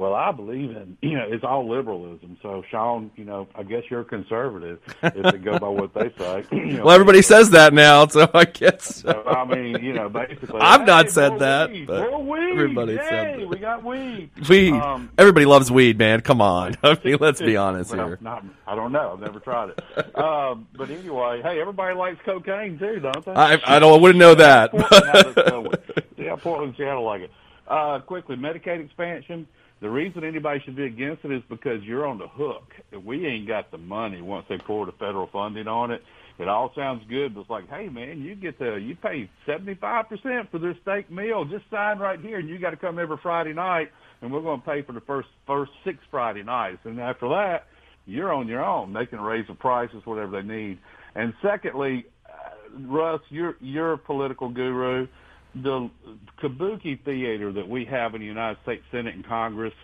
well, 0.00 0.14
I 0.14 0.32
believe 0.32 0.70
in, 0.70 0.96
you 1.02 1.10
know, 1.10 1.26
it's 1.28 1.44
all 1.44 1.68
liberalism. 1.68 2.38
So, 2.40 2.62
Shaun, 2.70 3.10
you 3.16 3.24
know, 3.26 3.48
I 3.54 3.62
guess 3.64 3.82
you're 3.90 4.00
a 4.00 4.04
conservative 4.06 4.78
if 5.02 5.32
they 5.32 5.36
go 5.36 5.58
by 5.58 5.68
what 5.68 5.92
they 5.92 6.10
say. 6.16 6.44
You 6.70 6.78
know, 6.78 6.84
well, 6.84 6.94
everybody 6.94 7.20
says 7.20 7.50
that 7.50 7.74
now, 7.74 8.06
so 8.06 8.30
I 8.32 8.44
guess. 8.44 8.96
So, 9.02 9.24
I 9.26 9.44
mean, 9.44 9.84
you 9.84 9.92
know, 9.92 10.08
basically, 10.08 10.58
I've 10.60 10.86
not 10.86 11.06
hey, 11.06 11.10
said 11.10 11.38
that, 11.40 11.70
Weed, 11.70 11.86
but 11.86 12.24
weed. 12.24 12.50
everybody 12.52 12.92
Yay, 12.92 12.98
said 13.08 13.40
that. 13.40 13.48
we 13.48 13.58
got 13.58 13.84
weed. 13.84 14.30
Weed. 14.48 14.72
Um, 14.72 15.10
Everybody 15.18 15.44
loves 15.46 15.70
weed, 15.70 15.98
man. 15.98 16.20
Come 16.22 16.40
on. 16.40 16.76
I 16.82 16.96
mean, 17.04 17.18
let's 17.20 17.40
be 17.42 17.56
honest 17.58 17.94
well, 17.94 18.06
here. 18.06 18.18
Not, 18.22 18.44
I 18.66 18.74
don't 18.74 18.92
know. 18.92 19.12
I've 19.14 19.20
never 19.20 19.40
tried 19.40 19.70
it. 19.70 20.18
um, 20.18 20.66
but 20.76 20.88
anyway, 20.88 21.40
hey, 21.42 21.60
everybody 21.60 21.94
likes 21.94 22.18
cocaine 22.24 22.78
too, 22.78 23.00
don't 23.00 23.24
they? 23.24 23.32
I 23.32 23.60
I 23.66 23.78
don't. 23.78 23.92
I 23.92 23.96
wouldn't 23.96 24.18
know 24.18 24.34
that. 24.34 24.70
Portland, 24.70 25.04
how 25.06 25.22
does 25.22 25.36
it 25.36 25.46
go? 25.50 25.72
yeah, 26.16 26.36
Portland, 26.36 26.74
Seattle 26.78 27.04
like 27.04 27.22
it. 27.22 27.30
Uh, 27.66 27.98
quickly, 28.00 28.36
Medicaid 28.36 28.82
expansion. 28.84 29.46
The 29.80 29.88
reason 29.88 30.24
anybody 30.24 30.60
should 30.64 30.76
be 30.76 30.84
against 30.84 31.24
it 31.24 31.32
is 31.32 31.42
because 31.48 31.82
you're 31.82 32.06
on 32.06 32.18
the 32.18 32.28
hook. 32.28 32.74
We 33.04 33.26
ain't 33.26 33.48
got 33.48 33.70
the 33.70 33.78
money 33.78 34.20
once 34.20 34.44
they 34.48 34.58
pour 34.58 34.84
the 34.84 34.92
federal 34.92 35.26
funding 35.32 35.68
on 35.68 35.90
it, 35.90 36.02
it 36.38 36.48
all 36.48 36.72
sounds 36.74 37.02
good, 37.08 37.34
but 37.34 37.42
it's 37.42 37.50
like, 37.50 37.68
hey 37.68 37.88
man, 37.88 38.22
you 38.22 38.34
get 38.34 38.58
the 38.58 38.76
you 38.76 38.96
pay 38.96 39.28
seventy 39.44 39.74
five 39.74 40.08
percent 40.08 40.50
for 40.50 40.58
this 40.58 40.76
steak 40.82 41.10
meal. 41.10 41.44
Just 41.44 41.64
sign 41.70 41.98
right 41.98 42.18
here, 42.18 42.38
and 42.38 42.48
you 42.48 42.58
got 42.58 42.70
to 42.70 42.78
come 42.78 42.98
every 42.98 43.18
Friday 43.22 43.52
night, 43.52 43.90
and 44.22 44.32
we're 44.32 44.40
going 44.40 44.60
to 44.60 44.66
pay 44.66 44.80
for 44.82 44.92
the 44.92 45.02
first 45.02 45.28
first 45.46 45.70
six 45.84 45.98
Friday 46.10 46.42
nights, 46.42 46.78
and 46.84 46.98
after 46.98 47.28
that, 47.28 47.66
you're 48.06 48.32
on 48.32 48.48
your 48.48 48.64
own. 48.64 48.94
They 48.94 49.04
can 49.04 49.20
raise 49.20 49.46
the 49.48 49.54
prices 49.54 50.00
whatever 50.04 50.40
they 50.40 50.48
need. 50.48 50.78
And 51.14 51.34
secondly, 51.42 52.06
uh, 52.26 52.80
Russ, 52.86 53.20
you're 53.28 53.56
you're 53.60 53.92
a 53.92 53.98
political 53.98 54.48
guru. 54.48 55.08
The 55.54 55.90
kabuki 56.40 57.02
theater 57.04 57.52
that 57.52 57.68
we 57.68 57.84
have 57.86 58.14
in 58.14 58.20
the 58.20 58.26
United 58.26 58.62
States 58.62 58.84
Senate 58.90 59.14
and 59.14 59.24
Congress, 59.26 59.74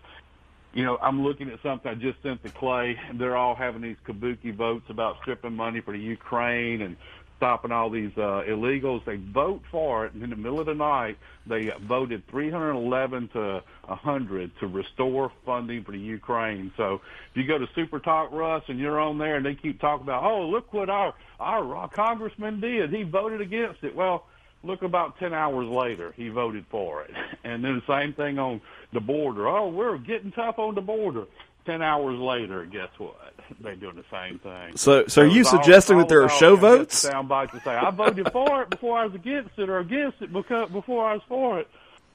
you 0.73 0.85
know, 0.85 0.99
I'm 1.01 1.23
looking 1.25 1.51
at 1.51 1.61
something 1.63 1.91
I 1.91 1.95
just 1.95 2.23
sent 2.23 2.43
to 2.45 2.51
Clay. 2.51 2.97
They're 3.15 3.37
all 3.37 3.55
having 3.55 3.83
these 3.83 3.97
kabuki 4.07 4.55
votes 4.55 4.85
about 4.91 5.17
stripping 5.23 5.55
money 5.55 5.81
for 5.81 5.93
the 5.93 5.99
Ukraine 5.99 6.83
and 6.83 6.97
stopping 7.37 7.73
all 7.73 7.91
these 7.91 8.13
uh, 8.17 8.43
illegals. 8.49 9.05
They 9.05 9.17
vote 9.17 9.63
for 9.71 10.07
it, 10.07 10.15
and 10.15 10.23
in 10.23 10.31
the 10.31 10.37
middle 10.37 10.61
of 10.61 10.67
the 10.67 10.75
night, 10.75 11.19
they 11.47 11.71
voted 11.87 12.27
311 12.29 13.29
to 13.29 13.63
100 13.85 14.51
to 14.61 14.67
restore 14.67 15.31
funding 15.45 15.85
for 15.85 15.93
the 15.93 15.99
Ukraine. 15.99 16.73
So 16.77 17.01
if 17.31 17.37
you 17.37 17.47
go 17.47 17.59
to 17.59 17.67
Super 17.75 17.99
Talk 17.99 18.33
Russ 18.33 18.63
and 18.69 18.79
you're 18.79 18.99
on 18.99 19.19
there, 19.19 19.37
and 19.37 19.47
they 19.47 19.55
keep 19.55 19.81
talking 19.81 20.05
about, 20.05 20.25
oh, 20.25 20.47
look 20.47 20.73
what 20.73 20.91
our 20.91 21.15
our, 21.39 21.77
our 21.77 21.89
congressman 21.89 22.61
did. 22.61 22.93
He 22.93 23.03
voted 23.03 23.41
against 23.41 23.83
it. 23.83 23.95
Well. 23.95 24.25
Look, 24.67 24.83
about 24.83 25.19
10 25.19 25.33
hours 25.33 25.69
later, 25.69 26.13
he 26.17 26.29
voted 26.29 26.65
for 26.71 27.03
it. 27.03 27.11
And 27.45 27.65
then 27.65 27.81
the 27.87 27.93
same 28.01 28.13
thing 28.13 28.41
on 28.41 28.61
the 28.93 28.99
border. 28.99 29.47
Oh, 29.47 29.69
we're 29.69 29.99
getting 29.99 30.33
tough 30.33 30.59
on 30.59 30.75
the 30.75 30.81
border. 30.81 31.27
10 31.65 31.81
hours 31.81 32.19
later, 32.19 32.65
guess 32.65 32.89
what? 32.99 33.35
They're 33.61 33.77
doing 33.77 33.95
the 33.95 34.05
same 34.11 34.41
thing. 34.41 34.77
So, 34.77 35.07
so 35.07 35.23
are 35.23 35.27
you 35.27 35.43
it's 35.43 35.53
all- 35.53 35.63
suggesting 35.63 35.99
that 35.99 36.03
all 36.05 36.09
there 36.09 36.23
are 36.25 36.29
show 36.29 36.57
votes? 36.57 36.99
Sound 36.99 37.29
bites 37.29 37.53
to 37.53 37.61
say, 37.61 37.71
I 37.71 37.91
voted 37.93 38.33
for 38.33 38.63
it 38.63 38.71
before 38.71 38.99
I 38.99 39.07
was 39.07 39.15
against 39.15 39.57
it 39.59 39.69
or 39.69 39.79
against 39.79 40.21
it 40.23 40.33
because, 40.33 40.69
before 40.71 41.07
I 41.07 41.15
was 41.15 41.23
for 41.29 41.61
it. 41.61 41.69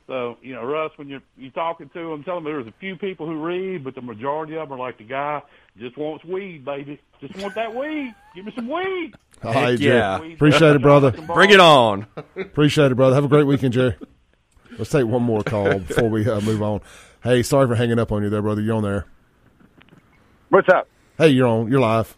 So, 0.07 0.37
you 0.41 0.53
know, 0.53 0.65
Russ, 0.65 0.91
when 0.97 1.07
you're, 1.07 1.21
you're 1.37 1.51
talking 1.51 1.87
to 1.89 2.09
them, 2.09 2.23
tell 2.25 2.35
them 2.35 2.43
there's 2.43 2.67
a 2.67 2.73
few 2.81 2.97
people 2.97 3.25
who 3.25 3.41
read, 3.41 3.85
but 3.85 3.95
the 3.95 4.01
majority 4.01 4.57
of 4.57 4.67
them 4.67 4.77
are 4.77 4.79
like 4.85 4.97
the 4.97 5.05
guy 5.05 5.41
just 5.79 5.97
wants 5.97 6.25
weed, 6.25 6.65
baby. 6.65 6.99
Just 7.21 7.37
want 7.37 7.55
that 7.55 7.73
weed. 7.73 8.13
Give 8.35 8.45
me 8.45 8.51
some 8.53 8.67
weed. 8.67 9.13
All 9.43 9.53
right, 9.53 9.77
Jerry. 9.79 9.97
yeah. 9.97 10.33
Appreciate 10.33 10.75
it, 10.75 10.81
brother. 10.81 11.11
Bring 11.33 11.49
it 11.49 11.59
on. 11.59 12.05
Appreciate 12.35 12.91
it, 12.91 12.95
brother. 12.95 13.15
Have 13.15 13.23
a 13.25 13.29
great 13.29 13.45
weekend, 13.47 13.73
Jerry. 13.73 13.95
Let's 14.77 14.91
take 14.91 15.05
one 15.05 15.23
more 15.23 15.43
call 15.43 15.79
before 15.79 16.09
we 16.09 16.27
uh, 16.29 16.41
move 16.41 16.61
on. 16.61 16.81
Hey, 17.23 17.43
sorry 17.43 17.67
for 17.67 17.75
hanging 17.75 17.99
up 17.99 18.11
on 18.11 18.23
you 18.23 18.29
there, 18.29 18.41
brother. 18.41 18.61
You're 18.61 18.75
on 18.75 18.83
there. 18.83 19.05
What's 20.49 20.69
up? 20.69 20.87
Hey, 21.17 21.29
you're 21.29 21.47
on. 21.47 21.69
You're 21.71 21.79
live. 21.79 22.15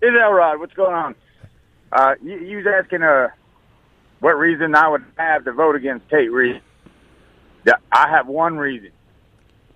It's 0.00 0.16
Elrod. 0.20 0.58
What's 0.58 0.74
going 0.74 0.94
on? 0.94 1.14
Uh, 1.92 2.14
you, 2.22 2.38
you 2.38 2.56
was 2.58 2.66
asking 2.66 3.02
uh, 3.02 3.28
what 4.20 4.32
reason 4.32 4.74
I 4.74 4.88
would 4.88 5.04
have 5.16 5.44
to 5.44 5.52
vote 5.52 5.76
against 5.76 6.08
Tate 6.08 6.30
Reed. 6.30 6.60
Yeah, 7.66 7.74
I 7.90 8.08
have 8.10 8.26
one 8.26 8.56
reason, 8.56 8.90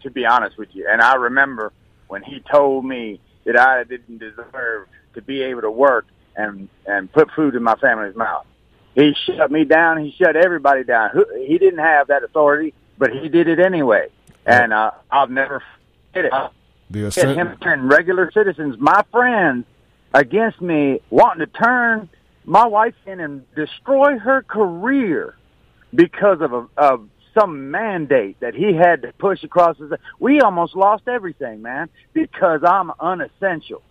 to 0.02 0.10
be 0.10 0.26
honest 0.26 0.58
with 0.58 0.68
you. 0.72 0.86
And 0.90 1.00
I 1.00 1.14
remember 1.14 1.72
when 2.08 2.22
he 2.22 2.42
told 2.52 2.84
me 2.84 3.20
that 3.44 3.58
I 3.58 3.84
didn't 3.84 4.18
deserve 4.18 4.88
to 5.14 5.22
be 5.22 5.42
able 5.42 5.62
to 5.62 5.70
work 5.70 6.06
and 6.38 6.68
and 6.86 7.12
put 7.12 7.30
food 7.32 7.54
in 7.54 7.62
my 7.62 7.74
family's 7.74 8.16
mouth. 8.16 8.46
He 8.94 9.14
shut 9.26 9.50
me 9.50 9.64
down. 9.64 10.02
He 10.02 10.12
shut 10.12 10.36
everybody 10.36 10.84
down. 10.84 11.10
He 11.46 11.58
didn't 11.58 11.80
have 11.80 12.08
that 12.08 12.24
authority, 12.24 12.72
but 12.96 13.10
he 13.12 13.28
did 13.28 13.48
it 13.48 13.60
anyway. 13.60 14.08
And 14.46 14.72
uh, 14.72 14.92
I'll 15.10 15.28
never 15.28 15.62
forget 16.12 16.24
it. 16.24 16.32
The 16.90 17.06
ascent, 17.06 17.36
him 17.36 17.56
turning 17.60 17.86
regular 17.86 18.30
citizens, 18.32 18.76
my 18.78 19.02
friends, 19.12 19.66
against 20.14 20.60
me, 20.62 21.00
wanting 21.10 21.46
to 21.46 21.52
turn 21.52 22.08
my 22.44 22.66
wife 22.66 22.94
in 23.06 23.20
and 23.20 23.44
destroy 23.54 24.18
her 24.18 24.42
career 24.42 25.36
because 25.94 26.40
of 26.40 26.52
a, 26.54 26.66
of 26.78 27.08
some 27.38 27.70
mandate 27.70 28.40
that 28.40 28.54
he 28.54 28.74
had 28.74 29.02
to 29.02 29.12
push 29.18 29.44
across 29.44 29.76
his. 29.76 29.92
We 30.18 30.40
almost 30.40 30.74
lost 30.74 31.08
everything, 31.08 31.60
man, 31.60 31.90
because 32.14 32.62
I'm 32.64 32.90
unessential. 32.98 33.82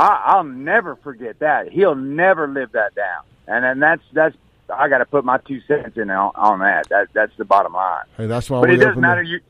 I, 0.00 0.22
I'll 0.26 0.44
never 0.44 0.96
forget 0.96 1.38
that. 1.40 1.70
He'll 1.70 1.94
never 1.94 2.48
live 2.48 2.72
that 2.72 2.94
down, 2.94 3.24
and 3.46 3.64
then 3.64 3.78
that's 3.80 4.02
that's. 4.12 4.36
I 4.74 4.88
got 4.88 4.98
to 4.98 5.04
put 5.04 5.24
my 5.24 5.38
two 5.38 5.60
cents 5.66 5.96
in 5.96 6.10
on, 6.10 6.30
on 6.36 6.60
that. 6.60 6.88
That 6.90 7.08
that's 7.12 7.32
the 7.36 7.44
bottom 7.44 7.72
line. 7.72 8.04
hey, 8.16 8.26
that's 8.26 8.48
why 8.48 8.60
But 8.60 8.68
we 8.70 8.76
it 8.76 8.78
doesn't 8.78 9.00
matter. 9.00 9.22
the, 9.24 9.40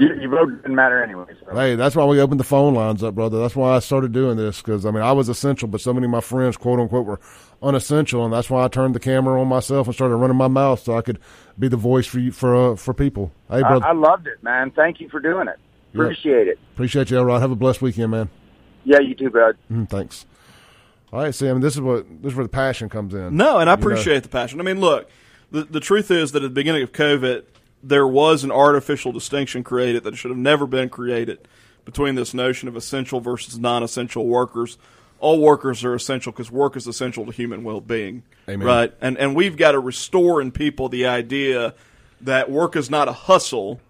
You, 0.00 0.14
you 0.20 0.28
vote 0.28 0.50
doesn't 0.62 0.74
matter 0.74 1.02
anyway. 1.02 1.26
So. 1.44 1.54
Hey, 1.54 1.74
that's 1.76 1.94
why 1.96 2.04
we 2.04 2.20
opened 2.20 2.40
the 2.40 2.44
phone 2.44 2.74
lines 2.74 3.02
up, 3.04 3.14
brother. 3.14 3.38
That's 3.40 3.54
why 3.56 3.76
I 3.76 3.78
started 3.78 4.12
doing 4.12 4.36
this 4.36 4.60
because 4.60 4.84
I 4.84 4.90
mean 4.90 5.02
I 5.02 5.12
was 5.12 5.28
essential, 5.28 5.68
but 5.68 5.80
so 5.80 5.94
many 5.94 6.06
of 6.06 6.10
my 6.10 6.20
friends, 6.20 6.56
quote 6.56 6.80
unquote, 6.80 7.06
were 7.06 7.20
unessential, 7.62 8.24
and 8.24 8.32
that's 8.32 8.50
why 8.50 8.64
I 8.64 8.68
turned 8.68 8.94
the 8.96 9.00
camera 9.00 9.40
on 9.40 9.46
myself 9.48 9.86
and 9.86 9.94
started 9.94 10.16
running 10.16 10.36
my 10.36 10.48
mouth 10.48 10.80
so 10.82 10.96
I 10.96 11.02
could 11.02 11.18
be 11.58 11.68
the 11.68 11.76
voice 11.76 12.06
for 12.06 12.18
you, 12.18 12.32
for 12.32 12.72
uh, 12.72 12.76
for 12.76 12.92
people. 12.94 13.32
Hey, 13.48 13.60
brother, 13.60 13.86
I 13.86 13.92
loved 13.92 14.26
it, 14.26 14.42
man. 14.42 14.70
Thank 14.72 15.00
you 15.00 15.08
for 15.08 15.20
doing 15.20 15.46
it. 15.48 15.56
Yeah. 15.94 16.02
Appreciate 16.02 16.48
it. 16.48 16.58
appreciate 16.74 17.10
you, 17.10 17.18
Elrod. 17.18 17.40
Have 17.40 17.52
a 17.52 17.56
blessed 17.56 17.80
weekend, 17.80 18.10
man. 18.10 18.28
Yeah, 18.84 19.00
you 19.00 19.14
too, 19.14 19.30
Brad. 19.30 19.56
Mm, 19.70 19.88
thanks. 19.88 20.26
All 21.12 21.20
right, 21.20 21.34
Sam. 21.34 21.60
This 21.60 21.74
is 21.74 21.80
what 21.80 22.06
this 22.22 22.32
is 22.32 22.36
where 22.36 22.44
the 22.44 22.50
passion 22.50 22.88
comes 22.88 23.14
in. 23.14 23.36
No, 23.36 23.58
and 23.58 23.68
I 23.68 23.72
You 23.72 23.76
know? 23.76 23.82
appreciate 23.82 24.22
the 24.22 24.28
passion. 24.28 24.60
I 24.60 24.62
mean, 24.62 24.80
look, 24.80 25.10
the 25.50 25.64
the 25.64 25.80
truth 25.80 26.10
is 26.10 26.32
that 26.32 26.38
at 26.42 26.42
the 26.42 26.50
beginning 26.50 26.82
of 26.82 26.92
COVID, 26.92 27.44
there 27.82 28.06
was 28.06 28.44
an 28.44 28.50
artificial 28.52 29.12
distinction 29.12 29.62
created 29.64 30.04
that 30.04 30.16
should 30.16 30.30
have 30.30 30.38
never 30.38 30.66
been 30.66 30.88
created 30.88 31.46
between 31.84 32.14
this 32.14 32.34
notion 32.34 32.68
of 32.68 32.76
essential 32.76 33.20
versus 33.20 33.58
non-essential 33.58 34.26
workers. 34.26 34.76
All 35.20 35.40
workers 35.40 35.82
are 35.84 35.94
essential 35.94 36.30
because 36.32 36.50
work 36.50 36.76
is 36.76 36.86
essential 36.86 37.24
to 37.26 37.32
human 37.32 37.64
well-being, 37.64 38.22
Amen. 38.48 38.66
right? 38.66 38.92
And 39.00 39.16
and 39.18 39.34
we've 39.34 39.56
got 39.56 39.72
to 39.72 39.80
restore 39.80 40.40
in 40.42 40.52
people 40.52 40.88
the 40.90 41.06
idea 41.06 41.74
that 42.20 42.50
work 42.50 42.76
is 42.76 42.90
not 42.90 43.08
a 43.08 43.12
hustle. 43.12 43.80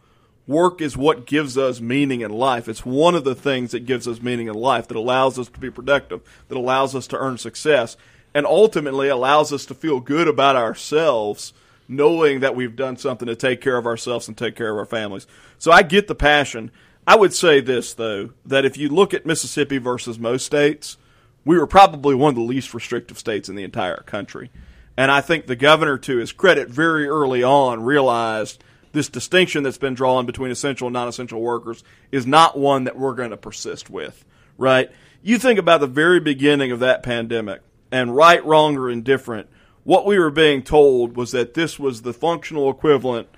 Work 0.48 0.80
is 0.80 0.96
what 0.96 1.26
gives 1.26 1.58
us 1.58 1.78
meaning 1.78 2.22
in 2.22 2.32
life. 2.32 2.68
It's 2.68 2.84
one 2.84 3.14
of 3.14 3.22
the 3.22 3.34
things 3.34 3.72
that 3.72 3.84
gives 3.84 4.08
us 4.08 4.22
meaning 4.22 4.48
in 4.48 4.54
life 4.54 4.88
that 4.88 4.96
allows 4.96 5.38
us 5.38 5.48
to 5.50 5.60
be 5.60 5.70
productive, 5.70 6.22
that 6.48 6.56
allows 6.56 6.94
us 6.94 7.06
to 7.08 7.18
earn 7.18 7.36
success, 7.36 7.98
and 8.34 8.46
ultimately 8.46 9.08
allows 9.08 9.52
us 9.52 9.66
to 9.66 9.74
feel 9.74 10.00
good 10.00 10.26
about 10.26 10.56
ourselves, 10.56 11.52
knowing 11.86 12.40
that 12.40 12.56
we've 12.56 12.76
done 12.76 12.96
something 12.96 13.28
to 13.28 13.36
take 13.36 13.60
care 13.60 13.76
of 13.76 13.84
ourselves 13.84 14.26
and 14.26 14.38
take 14.38 14.56
care 14.56 14.70
of 14.70 14.78
our 14.78 14.86
families. 14.86 15.26
So 15.58 15.70
I 15.70 15.82
get 15.82 16.08
the 16.08 16.14
passion. 16.14 16.70
I 17.06 17.14
would 17.16 17.34
say 17.34 17.60
this, 17.60 17.92
though, 17.92 18.30
that 18.46 18.64
if 18.64 18.78
you 18.78 18.88
look 18.88 19.12
at 19.12 19.26
Mississippi 19.26 19.76
versus 19.76 20.18
most 20.18 20.46
states, 20.46 20.96
we 21.44 21.58
were 21.58 21.66
probably 21.66 22.14
one 22.14 22.30
of 22.30 22.36
the 22.36 22.40
least 22.40 22.72
restrictive 22.72 23.18
states 23.18 23.50
in 23.50 23.54
the 23.54 23.64
entire 23.64 24.02
country. 24.06 24.50
And 24.96 25.10
I 25.10 25.20
think 25.20 25.46
the 25.46 25.56
governor, 25.56 25.98
to 25.98 26.16
his 26.16 26.32
credit, 26.32 26.70
very 26.70 27.06
early 27.06 27.42
on 27.42 27.84
realized 27.84 28.64
this 28.92 29.08
distinction 29.08 29.62
that's 29.62 29.78
been 29.78 29.94
drawn 29.94 30.26
between 30.26 30.50
essential 30.50 30.88
and 30.88 30.94
non 30.94 31.08
essential 31.08 31.40
workers 31.40 31.82
is 32.12 32.26
not 32.26 32.58
one 32.58 32.84
that 32.84 32.98
we're 32.98 33.14
going 33.14 33.30
to 33.30 33.36
persist 33.36 33.90
with, 33.90 34.24
right? 34.56 34.90
You 35.22 35.38
think 35.38 35.58
about 35.58 35.80
the 35.80 35.86
very 35.86 36.20
beginning 36.20 36.72
of 36.72 36.80
that 36.80 37.02
pandemic, 37.02 37.62
and 37.90 38.14
right, 38.14 38.44
wrong, 38.44 38.76
or 38.76 38.90
indifferent, 38.90 39.48
what 39.84 40.06
we 40.06 40.18
were 40.18 40.30
being 40.30 40.62
told 40.62 41.16
was 41.16 41.32
that 41.32 41.54
this 41.54 41.78
was 41.78 42.02
the 42.02 42.12
functional 42.12 42.70
equivalent 42.70 43.28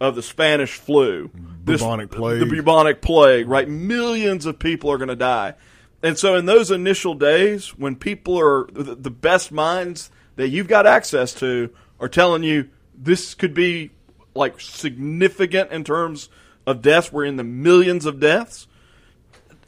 of 0.00 0.16
the 0.16 0.22
Spanish 0.22 0.74
flu. 0.74 1.28
Mm-hmm. 1.28 1.64
This- 1.64 1.82
plague. 2.10 2.40
The 2.40 2.46
bubonic 2.46 3.00
plague, 3.00 3.48
right? 3.48 3.68
Millions 3.68 4.46
of 4.46 4.58
people 4.58 4.90
are 4.90 4.98
going 4.98 5.08
to 5.08 5.16
die. 5.16 5.54
And 6.02 6.18
so, 6.18 6.34
in 6.34 6.46
those 6.46 6.70
initial 6.70 7.14
days, 7.14 7.68
when 7.76 7.94
people 7.94 8.40
are 8.40 8.66
the 8.72 9.10
best 9.10 9.52
minds 9.52 10.10
that 10.36 10.48
you've 10.48 10.68
got 10.68 10.86
access 10.86 11.34
to 11.34 11.70
are 12.00 12.08
telling 12.08 12.42
you 12.42 12.70
this 12.94 13.34
could 13.34 13.52
be 13.52 13.90
like 14.34 14.60
significant 14.60 15.72
in 15.72 15.84
terms 15.84 16.28
of 16.66 16.82
deaths, 16.82 17.12
we're 17.12 17.24
in 17.24 17.36
the 17.36 17.44
millions 17.44 18.06
of 18.06 18.20
deaths. 18.20 18.66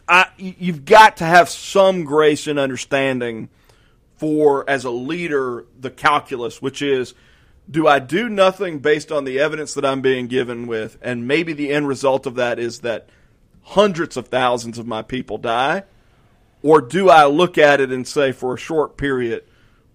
I, 0.09 0.29
you've 0.37 0.85
got 0.85 1.19
to 1.19 1.25
have 1.25 1.49
some 1.49 2.05
grace 2.05 2.47
and 2.47 2.59
understanding 2.59 3.49
for, 4.17 4.69
as 4.69 4.85
a 4.85 4.91
leader, 4.91 5.65
the 5.79 5.91
calculus, 5.91 6.61
which 6.61 6.83
is 6.83 7.15
do 7.71 7.87
I 7.87 8.01
do 8.01 8.29
nothing 8.29 8.81
based 8.81 9.13
on 9.13 9.25
the 9.25 9.39
evidence 9.39 9.75
that 9.75 9.85
I'm 9.85 10.01
being 10.01 10.27
given 10.27 10.67
with, 10.67 10.99
and 11.01 11.27
maybe 11.27 11.53
the 11.53 11.71
end 11.71 11.89
result 11.89 12.27
of 12.27 12.35
that 12.35 12.59
is 12.59 12.81
that 12.81 13.09
hundreds 13.63 14.17
of 14.17 14.29
thousands 14.29 14.79
of 14.79 14.87
my 14.87 15.03
people 15.03 15.39
die? 15.39 15.85
Or 16.63 16.81
do 16.81 17.09
I 17.09 17.27
look 17.27 17.59
at 17.59 17.81
it 17.81 17.91
and 17.91 18.07
say, 18.07 18.33
for 18.33 18.55
a 18.55 18.59
short 18.59 18.97
period, 18.97 19.45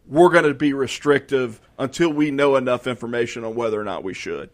we're 0.08 0.30
going 0.30 0.46
to 0.46 0.54
be 0.54 0.74
restrictive 0.74 1.60
until 1.78 2.12
we 2.12 2.32
know 2.32 2.56
enough 2.56 2.88
information 2.88 3.44
on 3.44 3.56
whether 3.56 3.80
or 3.80 3.84
not 3.84 4.04
we 4.04 4.14
should? 4.14 4.50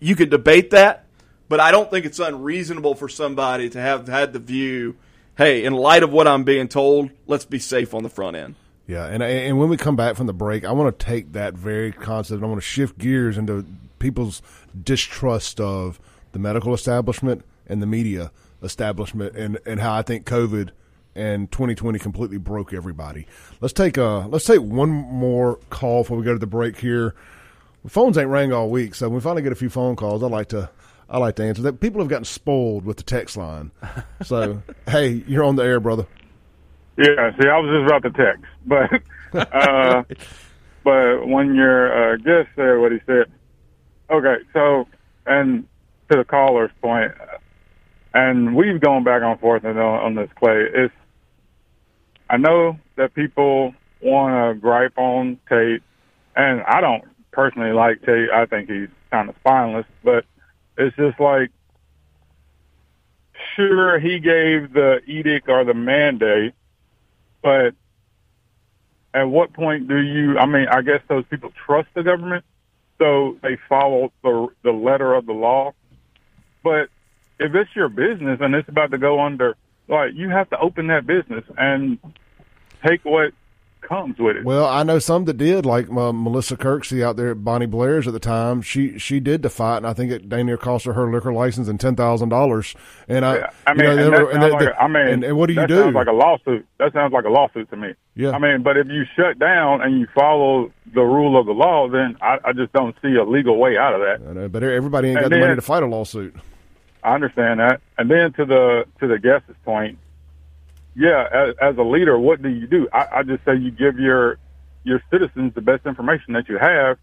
You 0.00 0.16
could 0.16 0.30
debate 0.30 0.70
that, 0.70 1.06
but 1.48 1.60
I 1.60 1.70
don't 1.70 1.90
think 1.90 2.06
it's 2.06 2.18
unreasonable 2.18 2.94
for 2.94 3.08
somebody 3.08 3.70
to 3.70 3.80
have 3.80 4.06
had 4.08 4.32
the 4.32 4.38
view, 4.38 4.96
hey, 5.36 5.64
in 5.64 5.72
light 5.72 6.02
of 6.02 6.12
what 6.12 6.26
I'm 6.28 6.44
being 6.44 6.68
told, 6.68 7.10
let's 7.26 7.44
be 7.44 7.58
safe 7.58 7.94
on 7.94 8.02
the 8.02 8.08
front 8.08 8.36
end. 8.36 8.54
Yeah, 8.86 9.06
and 9.06 9.22
and 9.22 9.58
when 9.58 9.70
we 9.70 9.78
come 9.78 9.96
back 9.96 10.14
from 10.14 10.26
the 10.26 10.34
break, 10.34 10.64
I 10.64 10.72
want 10.72 10.98
to 10.98 11.04
take 11.04 11.32
that 11.32 11.54
very 11.54 11.90
concept. 11.90 12.42
I 12.42 12.46
want 12.46 12.60
to 12.60 12.66
shift 12.66 12.98
gears 12.98 13.38
into 13.38 13.64
people's 13.98 14.42
distrust 14.82 15.58
of 15.58 15.98
the 16.32 16.38
medical 16.38 16.74
establishment 16.74 17.46
and 17.66 17.80
the 17.80 17.86
media 17.86 18.30
establishment, 18.62 19.36
and 19.36 19.58
and 19.64 19.80
how 19.80 19.94
I 19.94 20.02
think 20.02 20.26
COVID 20.26 20.70
and 21.14 21.50
2020 21.50 21.98
completely 21.98 22.38
broke 22.38 22.72
everybody. 22.72 23.26
Let's 23.60 23.72
take 23.72 23.98
uh 23.98 24.26
let's 24.28 24.44
take 24.44 24.60
one 24.60 24.90
more 24.90 25.56
call 25.70 26.02
before 26.02 26.18
we 26.18 26.24
go 26.24 26.32
to 26.32 26.38
the 26.38 26.46
break 26.46 26.78
here. 26.78 27.14
The 27.84 27.90
phones 27.90 28.16
ain't 28.16 28.28
rang 28.28 28.52
all 28.52 28.70
week, 28.70 28.94
so 28.94 29.08
when 29.08 29.16
we 29.16 29.20
finally 29.20 29.42
get 29.42 29.52
a 29.52 29.56
few 29.56 29.68
phone 29.68 29.96
calls, 29.96 30.22
I 30.22 30.26
like 30.26 30.48
to 30.48 30.70
I 31.08 31.18
like 31.18 31.36
to 31.36 31.44
answer 31.44 31.62
that. 31.62 31.80
People 31.80 32.00
have 32.00 32.08
gotten 32.08 32.24
spoiled 32.24 32.84
with 32.84 32.96
the 32.96 33.02
text 33.02 33.36
line, 33.36 33.70
so 34.22 34.62
hey, 34.88 35.22
you're 35.26 35.44
on 35.44 35.56
the 35.56 35.64
air, 35.64 35.80
brother. 35.80 36.06
Yeah, 36.96 37.30
see, 37.40 37.48
I 37.48 37.58
was 37.58 37.70
just 37.70 37.86
about 37.86 38.02
to 38.02 38.10
text, 38.10 38.44
but 38.66 39.54
uh, 39.54 40.02
but 40.82 41.26
when 41.26 41.54
your 41.54 42.14
uh, 42.14 42.16
guest 42.16 42.48
said 42.56 42.78
what 42.78 42.92
he 42.92 42.98
said, 43.06 43.26
okay, 44.10 44.36
so 44.52 44.86
and 45.26 45.66
to 46.10 46.18
the 46.18 46.24
caller's 46.24 46.70
point, 46.80 47.12
and 48.14 48.54
we've 48.54 48.80
gone 48.80 49.04
back 49.04 49.22
and 49.22 49.38
forth 49.40 49.64
on, 49.64 49.76
on 49.76 50.14
this 50.14 50.30
Clay. 50.36 50.66
It's 50.72 50.94
I 52.28 52.36
know 52.36 52.78
that 52.96 53.14
people 53.14 53.74
want 54.00 54.56
to 54.56 54.60
gripe 54.60 54.98
on 54.98 55.38
Tate, 55.48 55.82
and 56.36 56.62
I 56.62 56.80
don't 56.80 57.04
personally 57.32 57.72
like 57.72 58.02
Tate. 58.02 58.30
I 58.30 58.46
think 58.46 58.70
he's 58.70 58.88
kind 59.10 59.28
of 59.28 59.36
spineless, 59.40 59.86
but 60.02 60.24
it's 60.76 60.96
just 60.96 61.20
like 61.20 61.50
sure 63.56 63.98
he 63.98 64.18
gave 64.18 64.72
the 64.72 65.00
edict 65.06 65.48
or 65.48 65.64
the 65.64 65.74
mandate 65.74 66.54
but 67.44 67.74
at 69.12 69.24
what 69.24 69.52
point 69.52 69.86
do 69.86 69.98
you? 69.98 70.38
I 70.38 70.46
mean, 70.46 70.66
I 70.66 70.80
guess 70.80 71.02
those 71.08 71.26
people 71.26 71.52
trust 71.66 71.88
the 71.94 72.02
government, 72.02 72.42
so 72.98 73.38
they 73.42 73.58
follow 73.68 74.10
the 74.22 74.48
the 74.62 74.72
letter 74.72 75.14
of 75.14 75.26
the 75.26 75.34
law. 75.34 75.74
But 76.64 76.88
if 77.38 77.54
it's 77.54 77.76
your 77.76 77.90
business 77.90 78.40
and 78.40 78.54
it's 78.54 78.68
about 78.68 78.92
to 78.92 78.98
go 78.98 79.20
under, 79.20 79.56
like 79.88 80.12
you 80.14 80.28
have 80.30 80.48
to 80.50 80.58
open 80.58 80.86
that 80.88 81.06
business 81.06 81.44
and 81.58 81.98
take 82.86 83.04
what 83.04 83.32
comes 83.80 84.16
with 84.18 84.34
it. 84.34 84.44
Well, 84.46 84.64
I 84.64 84.82
know 84.82 84.98
some 84.98 85.26
that 85.26 85.36
did, 85.36 85.66
like 85.66 85.90
uh, 85.90 86.10
Melissa 86.10 86.56
Kirksey 86.56 87.02
out 87.04 87.16
there 87.18 87.32
at 87.32 87.44
Bonnie 87.44 87.66
Blair's 87.66 88.06
at 88.06 88.14
the 88.14 88.18
time. 88.18 88.62
She 88.62 88.98
she 88.98 89.20
did 89.20 89.42
the 89.42 89.50
fight, 89.50 89.76
and 89.76 89.86
I 89.86 89.92
think 89.92 90.10
it 90.10 90.26
dang 90.28 90.46
near 90.46 90.56
cost 90.56 90.86
her 90.86 90.94
her 90.94 91.12
liquor 91.12 91.34
license 91.34 91.68
and 91.68 91.78
ten 91.78 91.94
thousand 91.94 92.30
dollars. 92.30 92.74
And 93.08 93.26
I, 93.26 93.34
Yeah, 93.36 93.50
I 93.66 93.72
you 93.72 93.76
mean, 93.76 93.84
know, 93.96 94.04
and 94.04 94.12
were- 94.24 94.30
and 94.30 94.52
like 94.52 94.62
a- 94.68 94.82
I 94.82 94.88
mean, 94.88 95.06
and, 95.08 95.24
and 95.24 95.36
what 95.36 95.48
do 95.48 95.52
you 95.52 95.60
that 95.60 95.68
do? 95.68 95.82
Sounds 95.82 95.94
like 95.94 96.06
a 96.06 96.12
lawsuit. 96.12 96.66
That 96.78 96.94
sounds 96.94 97.12
like 97.12 97.26
a 97.26 97.28
lawsuit 97.30 97.68
to 97.70 97.76
me. 97.76 97.92
Yeah. 98.16 98.30
I 98.30 98.38
mean, 98.38 98.62
but 98.62 98.78
if 98.78 98.86
you 98.86 99.04
shut 99.16 99.38
down 99.38 99.82
and 99.82 100.00
you 100.00 100.06
follow 100.14 100.72
the 100.94 101.02
rule 101.02 101.38
of 101.38 101.44
the 101.46 101.52
law, 101.52 101.86
then 101.88 102.16
I, 102.22 102.38
I 102.44 102.52
just 102.54 102.72
don't 102.72 102.94
see 103.02 103.16
a 103.16 103.24
legal 103.24 103.58
way 103.58 103.76
out 103.76 103.92
of 103.94 104.00
that. 104.00 104.26
I 104.26 104.32
know, 104.32 104.48
but 104.48 104.62
everybody 104.62 105.08
ain't 105.08 105.16
got 105.18 105.24
And 105.24 105.32
the 105.34 105.38
money 105.40 105.56
to 105.56 105.60
fight 105.62 105.82
a 105.82 105.86
lawsuit. 105.86 106.34
I 107.04 107.14
understand 107.14 107.60
that. 107.60 107.80
And 107.98 108.10
then 108.10 108.32
to 108.32 108.44
the 108.44 108.86
to 109.00 109.06
the 109.06 109.18
guest's 109.18 109.52
point, 109.64 109.98
yeah, 110.96 111.28
as, 111.30 111.54
as 111.60 111.76
a 111.76 111.82
leader, 111.82 112.18
what 112.18 112.42
do 112.42 112.48
you 112.48 112.66
do? 112.66 112.88
I, 112.92 113.06
I 113.16 113.22
just 113.22 113.44
say 113.44 113.54
you 113.56 113.70
give 113.70 113.98
your 113.98 114.38
your 114.84 115.02
citizens 115.10 115.54
the 115.54 115.60
best 115.60 115.86
information 115.86 116.32
that 116.32 116.48
you 116.48 116.58
have, 116.58 116.98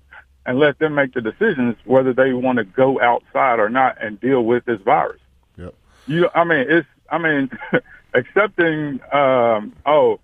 and 0.45 0.59
let 0.59 0.79
them 0.79 0.95
make 0.95 1.13
the 1.13 1.21
decisions 1.21 1.75
whether 1.85 2.13
they 2.13 2.33
want 2.33 2.57
to 2.57 2.63
go 2.63 2.99
outside 2.99 3.59
or 3.59 3.69
not 3.69 4.03
and 4.03 4.19
deal 4.19 4.43
with 4.43 4.65
this 4.65 4.81
virus. 4.81 5.21
Yep. 5.57 5.73
You, 6.07 6.29
I 6.33 6.43
mean, 6.43 6.65
it's 6.67 6.87
I 7.11 7.17
mean, 7.17 7.51
accepting, 8.13 9.01
um, 9.11 9.73
oh, 9.85 10.19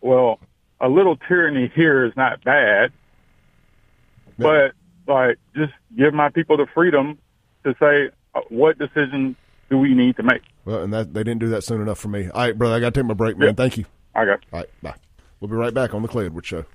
well, 0.00 0.40
a 0.80 0.88
little 0.88 1.16
tyranny 1.16 1.70
here 1.74 2.04
is 2.04 2.16
not 2.16 2.42
bad, 2.42 2.92
but 4.38 4.72
like 5.06 5.38
just 5.54 5.72
give 5.96 6.14
my 6.14 6.30
people 6.30 6.56
the 6.56 6.66
freedom 6.74 7.18
to 7.64 7.74
say 7.78 8.10
Uh, 8.34 8.40
what 8.48 8.78
decision 8.78 9.36
do 9.70 9.78
we 9.78 9.94
need 9.94 10.16
to 10.16 10.22
make. 10.22 10.42
Well, 10.64 10.82
and 10.82 10.92
that 10.92 11.14
they 11.14 11.22
didn't 11.22 11.40
do 11.40 11.48
that 11.50 11.62
soon 11.62 11.80
enough 11.80 11.98
for 11.98 12.08
me. 12.08 12.28
All 12.28 12.42
right, 12.42 12.58
brother, 12.58 12.74
I 12.74 12.80
got 12.80 12.92
to 12.92 13.00
take 13.00 13.06
my 13.06 13.14
break, 13.14 13.38
man. 13.38 13.50
Yeah. 13.50 13.54
Thank 13.54 13.78
you. 13.78 13.86
I 14.14 14.24
got. 14.26 14.44
All 14.52 14.60
right, 14.60 14.68
bye. 14.82 14.94
We'll 15.38 15.48
be 15.48 15.54
right 15.56 15.72
back 15.72 15.94
on 15.94 16.02
the 16.02 16.08
Clay 16.08 16.26
Edwards 16.26 16.48
Show. 16.48 16.66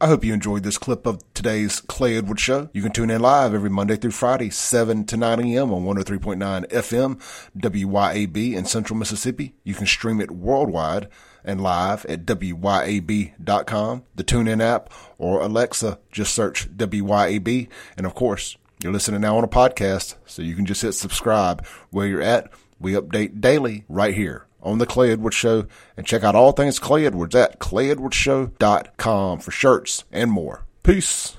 I 0.00 0.06
hope 0.06 0.24
you 0.24 0.32
enjoyed 0.32 0.62
this 0.62 0.78
clip 0.78 1.06
of 1.06 1.20
today's 1.34 1.80
Clay 1.80 2.16
Edwards 2.16 2.40
Show. 2.40 2.70
You 2.72 2.82
can 2.82 2.92
tune 2.92 3.10
in 3.10 3.20
live 3.20 3.52
every 3.52 3.68
Monday 3.68 3.96
through 3.96 4.12
Friday, 4.12 4.48
7 4.48 5.04
to 5.06 5.16
9 5.16 5.40
a.m. 5.40 5.72
on 5.72 5.82
103.9 5.84 6.68
FM, 6.68 7.50
WYAB 7.58 8.54
in 8.54 8.64
Central 8.64 8.96
Mississippi. 8.96 9.54
You 9.64 9.74
can 9.74 9.86
stream 9.86 10.20
it 10.20 10.30
worldwide 10.30 11.08
and 11.44 11.60
live 11.60 12.04
at 12.06 12.26
WYAB.com, 12.26 14.04
the 14.14 14.24
TuneIn 14.24 14.62
app, 14.62 14.92
or 15.18 15.40
Alexa. 15.40 15.98
Just 16.12 16.34
search 16.34 16.68
WYAB. 16.76 17.68
And 17.96 18.06
of 18.06 18.14
course, 18.14 18.56
you're 18.82 18.92
listening 18.92 19.20
now 19.20 19.36
on 19.38 19.44
a 19.44 19.48
podcast, 19.48 20.14
so 20.26 20.42
you 20.42 20.54
can 20.54 20.66
just 20.66 20.82
hit 20.82 20.92
subscribe 20.92 21.66
where 21.90 22.06
you're 22.06 22.22
at. 22.22 22.52
We 22.78 22.92
update 22.92 23.40
daily 23.40 23.84
right 23.88 24.14
here 24.14 24.46
on 24.62 24.78
the 24.78 24.86
Clay 24.86 25.10
Edwards 25.12 25.36
Show 25.36 25.66
and 25.96 26.06
check 26.06 26.22
out 26.22 26.34
all 26.34 26.52
things 26.52 26.78
Clay 26.78 27.06
Edwards 27.06 27.34
at 27.34 27.58
clayedwardsshow.com 27.58 29.40
for 29.40 29.50
shirts 29.50 30.04
and 30.12 30.30
more. 30.30 30.64
Peace. 30.82 31.38